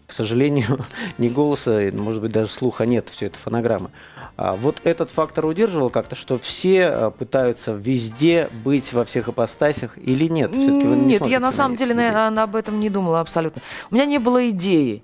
к 0.07 0.13
сожалению, 0.13 0.79
ни 1.19 1.29
голоса, 1.29 1.91
может 1.93 2.23
быть, 2.23 2.33
даже 2.33 2.51
слуха 2.51 2.87
нет, 2.87 3.09
все 3.11 3.27
это 3.27 3.39
фонограммы. 3.39 3.91
А 4.37 4.55
вот 4.55 4.77
этот 4.85 5.11
фактор 5.11 5.47
удерживал 5.47 5.91
как-то, 5.91 6.15
что 6.15 6.39
все 6.39 6.87
а, 6.87 7.11
пытаются 7.11 7.73
везде 7.73 8.49
быть 8.65 8.93
во 8.93 9.05
всех 9.05 9.29
ипостасях 9.29 9.97
или 9.97 10.29
нет? 10.29 10.53
нет, 10.55 11.27
я 11.27 11.41
на 11.41 11.53
самом 11.53 11.77
деле 11.77 11.95
на, 11.95 12.43
об 12.43 12.55
этом 12.55 12.79
не 12.79 12.91
думала 12.91 13.21
абсолютно. 13.21 13.63
У 13.91 13.95
меня 13.95 14.05
не 14.05 14.19
было 14.19 14.51
идеи. 14.51 15.03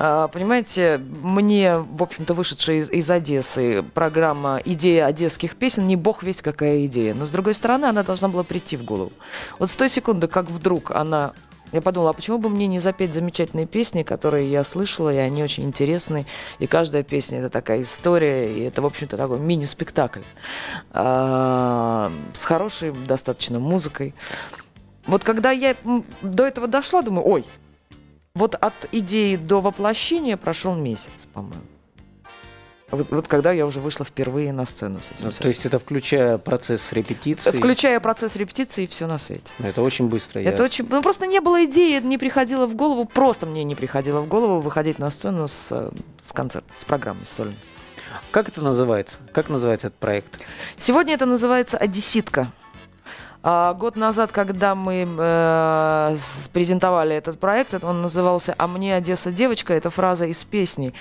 А, 0.00 0.28
понимаете, 0.28 1.00
мне, 1.22 1.76
в 1.78 2.02
общем-то, 2.02 2.32
вышедшая 2.32 2.76
из, 2.76 2.90
из 2.90 3.10
Одессы 3.10 3.82
программа 3.94 4.60
«Идея 4.64 5.06
одесских 5.06 5.56
песен» 5.56 5.88
не 5.88 5.96
бог 5.96 6.22
весть 6.22 6.40
какая 6.40 6.86
идея. 6.86 7.14
Но, 7.14 7.24
с 7.24 7.30
другой 7.30 7.54
стороны, 7.54 7.86
она 7.86 8.04
должна 8.04 8.28
была 8.28 8.44
прийти 8.44 8.76
в 8.76 8.84
голову. 8.84 9.10
Вот 9.58 9.70
с 9.70 9.76
той 9.76 9.88
секунды, 9.88 10.28
как 10.28 10.48
вдруг 10.50 10.92
она 10.92 11.32
я 11.72 11.82
подумала, 11.82 12.10
а 12.10 12.12
почему 12.12 12.38
бы 12.38 12.48
мне 12.48 12.66
не 12.66 12.78
запеть 12.78 13.14
замечательные 13.14 13.66
песни, 13.66 14.02
которые 14.02 14.50
я 14.50 14.64
слышала, 14.64 15.10
и 15.10 15.16
они 15.16 15.42
очень 15.42 15.64
интересные. 15.64 16.26
И 16.58 16.66
каждая 16.66 17.02
песня 17.02 17.38
это 17.38 17.50
такая 17.50 17.82
история, 17.82 18.52
и 18.52 18.60
это, 18.62 18.82
в 18.82 18.86
общем-то, 18.86 19.16
такой 19.16 19.38
мини-спектакль 19.38 20.22
а, 20.90 22.10
с 22.32 22.44
хорошей 22.44 22.92
достаточно 22.92 23.58
музыкой. 23.58 24.14
Вот 25.06 25.24
когда 25.24 25.50
я 25.50 25.76
до 26.22 26.46
этого 26.46 26.68
дошла, 26.68 27.02
думаю, 27.02 27.26
ой, 27.26 27.44
вот 28.34 28.54
от 28.54 28.74
идеи 28.92 29.36
до 29.36 29.60
воплощения 29.60 30.36
прошел 30.36 30.74
месяц, 30.74 31.26
по-моему. 31.32 31.62
Вот, 32.90 33.10
вот 33.10 33.28
когда 33.28 33.52
я 33.52 33.66
уже 33.66 33.80
вышла 33.80 34.06
впервые 34.06 34.52
на 34.52 34.64
сцену 34.64 35.00
с 35.00 35.12
этим. 35.12 35.26
Ну, 35.26 35.32
то 35.32 35.48
есть 35.48 35.66
это 35.66 35.78
включая 35.78 36.38
процесс 36.38 36.90
репетиции? 36.92 37.50
Включая 37.50 38.00
процесс 38.00 38.34
репетиции 38.36 38.84
и 38.84 38.86
все 38.86 39.06
на 39.06 39.18
свете. 39.18 39.52
Но 39.58 39.68
это 39.68 39.82
очень 39.82 40.08
быстро. 40.08 40.40
Это 40.40 40.62
я... 40.62 40.64
очень... 40.64 40.86
Ну, 40.88 41.02
просто 41.02 41.26
не 41.26 41.40
было 41.40 41.66
идеи, 41.66 42.00
не 42.00 42.16
приходило 42.16 42.66
в 42.66 42.74
голову, 42.74 43.04
просто 43.04 43.44
мне 43.44 43.62
не 43.64 43.74
приходило 43.74 44.20
в 44.20 44.28
голову 44.28 44.60
выходить 44.60 44.98
на 44.98 45.10
сцену 45.10 45.48
с, 45.48 45.68
э, 45.70 45.90
с 46.24 46.32
концертом, 46.32 46.70
с 46.78 46.84
программой 46.84 47.26
с 47.26 47.30
сольной. 47.30 47.58
Как 48.30 48.48
это 48.48 48.62
называется? 48.62 49.18
Как 49.32 49.50
называется 49.50 49.88
этот 49.88 49.98
проект? 49.98 50.46
Сегодня 50.78 51.14
это 51.14 51.26
называется 51.26 51.76
«Одесситка». 51.76 52.52
А, 53.40 53.72
год 53.74 53.94
назад, 53.96 54.32
когда 54.32 54.74
мы 54.74 55.06
э, 55.06 56.16
презентовали 56.52 57.14
этот 57.14 57.38
проект, 57.38 57.72
он 57.84 58.02
назывался 58.02 58.54
«А 58.58 58.66
мне 58.66 58.96
Одесса 58.96 59.30
девочка». 59.30 59.74
Это 59.74 59.90
фраза 59.90 60.26
из 60.26 60.42
песни. 60.42 60.92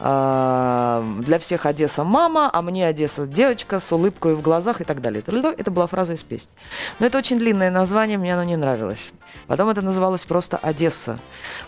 Э, 0.00 1.04
«Для 1.20 1.38
всех 1.38 1.66
Одесса 1.66 2.02
мама, 2.02 2.50
а 2.52 2.62
мне 2.62 2.86
Одесса 2.86 3.26
девочка 3.26 3.78
с 3.78 3.92
улыбкой 3.92 4.34
в 4.34 4.42
глазах» 4.42 4.80
и 4.80 4.84
так 4.84 5.00
далее. 5.00 5.22
Это, 5.24 5.54
это 5.56 5.70
была 5.70 5.86
фраза 5.86 6.14
из 6.14 6.22
песни. 6.24 6.50
Но 6.98 7.06
это 7.06 7.16
очень 7.18 7.38
длинное 7.38 7.70
название, 7.70 8.18
мне 8.18 8.34
оно 8.34 8.44
не 8.44 8.56
нравилось. 8.56 9.12
Потом 9.46 9.68
это 9.68 9.80
называлось 9.80 10.24
просто 10.24 10.56
«Одесса». 10.56 11.20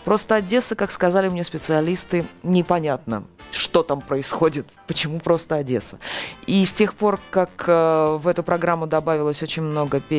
Просто 0.03 0.35
«Одесса», 0.35 0.75
как 0.75 0.91
сказали 0.91 1.29
мне 1.29 1.45
специалисты, 1.45 2.25
непонятно 2.43 3.23
что 3.49 3.81
там 3.81 4.01
происходит, 4.01 4.67
почему 4.87 5.19
просто 5.19 5.55
Одесса. 5.55 5.99
И 6.47 6.65
с 6.65 6.73
тех 6.73 6.93
пор, 6.93 7.17
как 7.31 7.63
э, 7.65 8.17
в 8.19 8.27
эту 8.27 8.43
программу 8.43 8.87
добавилось 8.87 9.41
очень 9.41 9.63
много 9.63 10.01
песен 10.01 10.16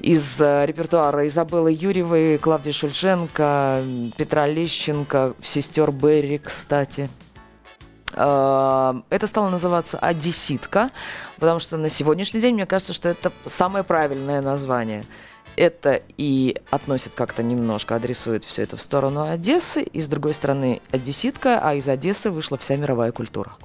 из 0.00 0.40
э, 0.40 0.66
репертуара 0.66 1.26
Изабеллы 1.26 1.72
Юрьевой, 1.72 2.38
Клавдии 2.38 2.70
Шульженко, 2.70 3.82
Петра 4.16 4.46
Лещенко, 4.46 5.34
сестер 5.42 5.90
Берри, 5.90 6.38
кстати, 6.38 7.08
э, 8.12 8.94
это 9.10 9.26
стало 9.26 9.50
называться 9.50 9.98
«Одесситка», 9.98 10.90
потому 11.38 11.60
что 11.60 11.76
на 11.76 11.88
сегодняшний 11.88 12.40
день 12.40 12.54
мне 12.54 12.66
кажется, 12.66 12.92
что 12.92 13.08
это 13.08 13.32
самое 13.46 13.84
правильное 13.84 14.40
название– 14.40 15.04
это 15.58 16.00
и 16.16 16.56
относит 16.70 17.14
как-то 17.14 17.42
немножко, 17.42 17.96
адресует 17.96 18.44
все 18.44 18.62
это 18.62 18.76
в 18.76 18.82
сторону 18.82 19.28
Одессы, 19.28 19.82
и 19.82 20.00
с 20.00 20.06
другой 20.06 20.34
стороны 20.34 20.80
одесситка, 20.90 21.60
а 21.60 21.74
из 21.74 21.88
Одессы 21.88 22.30
вышла 22.30 22.56
вся 22.56 22.76
мировая 22.76 23.12
культура. 23.12 23.56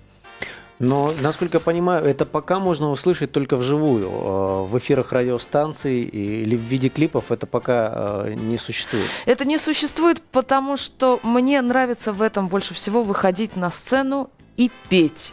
Но, 0.84 1.14
насколько 1.22 1.58
я 1.58 1.62
понимаю, 1.62 2.06
это 2.06 2.26
пока 2.26 2.60
можно 2.60 2.92
услышать 2.92 3.32
только 3.32 3.56
вживую. 3.56 4.10
Э, 4.10 4.64
в 4.64 4.78
эфирах 4.78 5.14
радиостанций 5.14 6.02
или 6.02 6.58
в 6.58 6.60
виде 6.60 6.90
клипов 6.90 7.32
это 7.32 7.48
пока 7.48 8.26
э, 8.26 8.34
не 8.34 8.58
существует. 8.58 9.06
Это 9.26 9.46
не 9.46 9.58
существует, 9.58 10.22
потому 10.32 10.76
что 10.76 11.22
мне 11.24 11.62
нравится 11.62 12.12
в 12.12 12.22
этом 12.22 12.50
больше 12.50 12.74
всего 12.74 13.04
выходить 13.04 13.56
на 13.56 13.72
сцену 13.72 14.30
и 14.58 14.70
петь. 14.90 15.32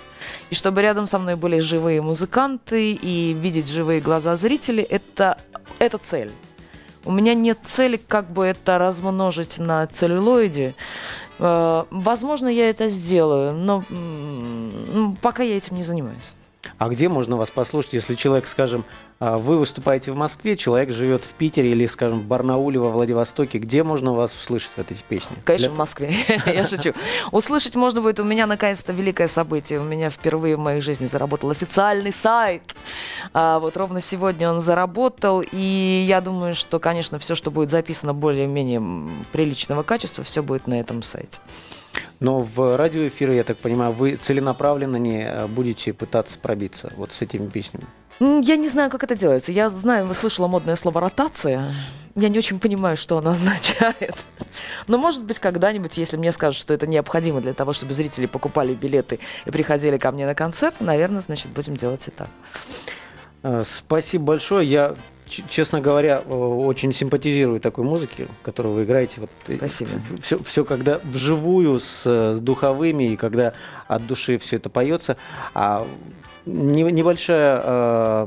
И 0.51 0.55
чтобы 0.55 0.83
рядом 0.83 1.09
со 1.09 1.19
мной 1.19 1.35
были 1.35 1.59
живые 1.59 2.01
музыканты 2.01 2.93
и 2.93 3.33
видеть 3.33 3.69
живые 3.69 4.01
глаза 4.01 4.37
зрителей, 4.37 4.85
это, 4.85 5.37
это 5.81 5.99
цель. 5.99 6.31
У 7.05 7.11
меня 7.11 7.35
нет 7.35 7.59
цели 7.67 7.97
как 7.97 8.31
бы 8.31 8.45
это 8.45 8.79
размножить 8.79 9.59
на 9.59 9.85
целлюлоиде. 9.89 10.77
Э, 11.41 11.85
возможно, 11.91 12.47
я 12.47 12.71
это 12.71 12.89
сделаю, 12.89 13.53
но 13.53 13.83
пока 15.21 15.43
я 15.43 15.57
этим 15.57 15.77
не 15.77 15.83
занимаюсь. 15.83 16.35
А 16.79 16.89
где 16.89 17.09
можно 17.09 17.37
вас 17.37 17.51
послушать, 17.51 17.95
если 17.95 18.15
человек, 18.15 18.47
скажем, 18.47 18.85
а, 19.19 19.39
вы 19.39 19.59
выступаете 19.59 20.13
в 20.13 20.17
Москве, 20.17 20.57
человек 20.57 20.93
живет 20.93 21.25
в 21.25 21.33
Питере 21.33 21.71
или, 21.71 21.87
скажем, 21.87 22.21
в 22.21 22.25
Барнауле, 22.25 22.79
во 22.79 22.91
Владивостоке, 22.91 23.59
где 23.59 23.83
можно 23.83 24.13
вас 24.13 24.35
услышать 24.35 24.71
вот 24.77 24.91
эти 24.91 25.03
песни? 25.03 25.37
Конечно, 25.45 25.69
Для... 25.69 25.75
в 25.75 25.79
Москве, 25.79 26.15
я 26.47 26.67
шучу. 26.67 26.93
Услышать 27.33 27.77
можно 27.77 28.01
будет 28.01 28.21
у 28.21 28.25
меня 28.25 28.47
наконец-то 28.47 28.93
великое 28.93 29.29
событие. 29.29 29.81
У 29.81 29.85
меня 29.85 30.11
впервые 30.11 30.57
в 30.57 30.59
моей 30.59 30.81
жизни 30.81 31.07
заработал 31.07 31.51
официальный 31.51 32.13
сайт. 32.13 32.63
А 33.33 33.59
вот 33.59 33.77
ровно 33.77 34.01
сегодня 34.01 34.51
он 34.51 34.61
заработал, 34.61 35.43
и 35.43 36.05
я 36.09 36.21
думаю, 36.21 36.55
что, 36.55 36.79
конечно, 36.79 37.19
все, 37.19 37.35
что 37.35 37.51
будет 37.51 37.71
записано 37.71 38.15
более-менее 38.15 38.83
приличного 39.33 39.83
качества, 39.83 40.25
все 40.25 40.43
будет 40.43 40.67
на 40.67 40.81
этом 40.81 41.03
сайте. 41.03 41.41
Но 42.21 42.41
в 42.41 42.77
радиоэфиры, 42.77 43.35
я 43.35 43.45
так 43.45 43.57
понимаю, 43.59 43.93
вы 43.93 44.17
целенаправленно 44.17 44.97
не 44.97 45.25
э, 45.25 45.47
будете 45.47 45.93
пытаться 45.93 46.39
пробиться 46.39 46.93
вот 46.97 47.13
с 47.13 47.23
этими 47.23 47.49
песнями? 47.49 47.87
Я 48.21 48.57
не 48.57 48.69
знаю, 48.69 48.91
как 48.91 49.03
это 49.03 49.17
делается. 49.17 49.51
Я 49.51 49.71
знаю, 49.71 50.07
вы 50.07 50.15
слышала 50.15 50.47
модное 50.47 50.77
слово 50.77 51.01
«ротация». 51.01 51.75
Я 52.17 52.29
не 52.29 52.39
очень 52.39 52.59
понимаю, 52.59 52.99
что 52.99 53.17
оно 53.17 53.31
означает. 53.31 54.17
Но, 54.87 54.99
может 54.99 55.25
быть, 55.25 55.39
когда-нибудь, 55.39 55.97
если 55.97 56.19
мне 56.19 56.31
скажут, 56.33 56.61
что 56.61 56.75
это 56.75 56.87
необходимо 56.87 57.41
для 57.41 57.55
того, 57.55 57.73
чтобы 57.73 57.95
зрители 57.95 58.27
покупали 58.27 58.75
билеты 58.75 59.21
и 59.47 59.51
приходили 59.51 59.97
ко 59.97 60.13
мне 60.13 60.27
на 60.27 60.35
концерт, 60.35 60.77
наверное, 60.81 61.23
значит, 61.23 61.51
будем 61.53 61.77
делать 61.77 62.07
и 62.09 62.11
так. 62.11 62.29
Э, 63.43 63.63
спасибо 63.65 64.25
большое. 64.25 64.69
Я 64.69 64.97
честно 65.31 65.81
говоря, 65.81 66.21
очень 66.21 66.93
симпатизирую 66.93 67.61
такой 67.61 67.85
музыке, 67.85 68.27
которую 68.43 68.75
вы 68.75 68.85
играете. 68.85 69.21
Вот 69.21 69.31
Спасибо. 69.57 69.91
Все, 70.21 70.43
все 70.43 70.65
когда 70.65 71.01
вживую 71.05 71.81
с, 71.81 72.35
с 72.35 72.41
духовыми 72.41 73.13
и 73.13 73.17
когда 73.17 73.55
от 73.87 74.07
души 74.07 74.39
все 74.39 74.57
это 74.57 74.69
поется. 74.69 75.17
А 75.55 75.87
не, 76.47 76.83
небольшая 76.83 77.63
э, 77.65 78.27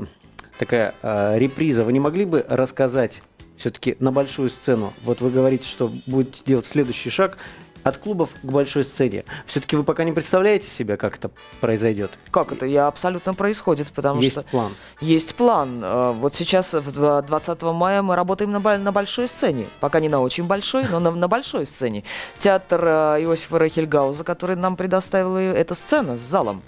такая 0.58 0.94
э, 1.02 1.38
реприза. 1.38 1.84
Вы 1.84 1.92
не 1.92 2.00
могли 2.00 2.24
бы 2.24 2.44
рассказать 2.48 3.22
все-таки 3.56 3.96
на 4.00 4.12
большую 4.12 4.50
сцену? 4.50 4.92
Вот 5.02 5.20
вы 5.20 5.30
говорите, 5.30 5.66
что 5.66 5.90
будете 6.06 6.40
делать 6.44 6.66
следующий 6.66 7.10
шаг 7.10 7.38
от 7.84 7.98
клубов 7.98 8.30
к 8.42 8.46
большой 8.46 8.82
сцене. 8.84 9.24
Все-таки 9.46 9.76
вы 9.76 9.84
пока 9.84 10.04
не 10.04 10.12
представляете 10.12 10.68
себе, 10.68 10.96
как 10.96 11.16
это 11.16 11.30
произойдет? 11.60 12.10
Как 12.30 12.50
это? 12.50 12.66
Я 12.66 12.86
абсолютно 12.86 13.34
происходит, 13.34 13.88
потому 13.88 14.20
есть 14.20 14.32
что... 14.32 14.40
Есть 14.40 14.50
план. 14.50 14.72
Есть 15.00 15.34
план. 15.34 15.80
Э, 15.84 16.12
вот 16.12 16.34
сейчас, 16.34 16.72
20 16.72 17.62
мая, 17.62 18.02
мы 18.02 18.16
работаем 18.16 18.50
на, 18.50 18.78
на 18.78 18.92
большой 18.92 19.28
сцене. 19.28 19.66
Пока 19.80 20.00
не 20.00 20.08
на 20.08 20.20
очень 20.20 20.44
большой, 20.44 20.84
но 20.90 20.98
на, 20.98 21.10
на 21.10 21.28
большой 21.28 21.66
сцене. 21.66 22.04
Театр 22.38 22.82
э, 22.84 23.22
Иосифа 23.22 23.58
Рахельгауза, 23.58 24.24
который 24.24 24.56
нам 24.56 24.76
предоставил 24.76 25.36
эта 25.36 25.74
сцена 25.74 26.16
с 26.16 26.20
залом. 26.20 26.62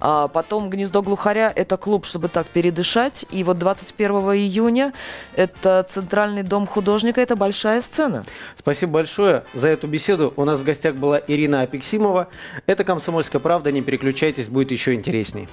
А 0.00 0.28
потом 0.28 0.70
«Гнездо 0.70 1.02
глухаря»— 1.02 1.52
это 1.54 1.76
клуб, 1.76 2.04
чтобы 2.06 2.28
так 2.28 2.46
передышать. 2.46 3.24
И 3.30 3.44
вот 3.44 3.58
21 3.58 4.12
июня 4.34 4.92
это 5.34 5.86
Центральный 5.88 6.42
дом 6.42 6.66
художника, 6.66 7.20
это 7.20 7.36
большая 7.36 7.80
сцена. 7.80 8.22
Спасибо 8.58 8.92
большое 8.92 9.44
за 9.54 9.68
эту 9.68 9.86
беседу. 9.86 10.32
У 10.36 10.44
нас 10.44 10.60
в 10.60 10.64
гостях 10.64 10.94
была 10.94 11.20
Ирина 11.26 11.62
Апексимова. 11.62 12.28
Это 12.66 12.84
«Комсомольская 12.84 13.40
правда». 13.40 13.72
Не 13.72 13.82
переключайтесь, 13.82 14.48
будет 14.48 14.70
еще 14.70 14.94
интересней. 14.94 15.48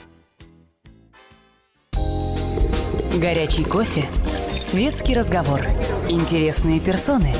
Горячий 3.15 3.63
кофе, 3.63 4.05
светский 4.59 5.13
разговор, 5.15 5.61
интересные 6.09 6.79
персоны, 6.79 7.31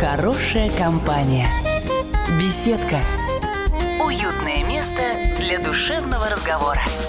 хорошая 0.00 0.70
компания, 0.70 1.48
беседка– 2.38 3.00
разговора. 6.30 7.03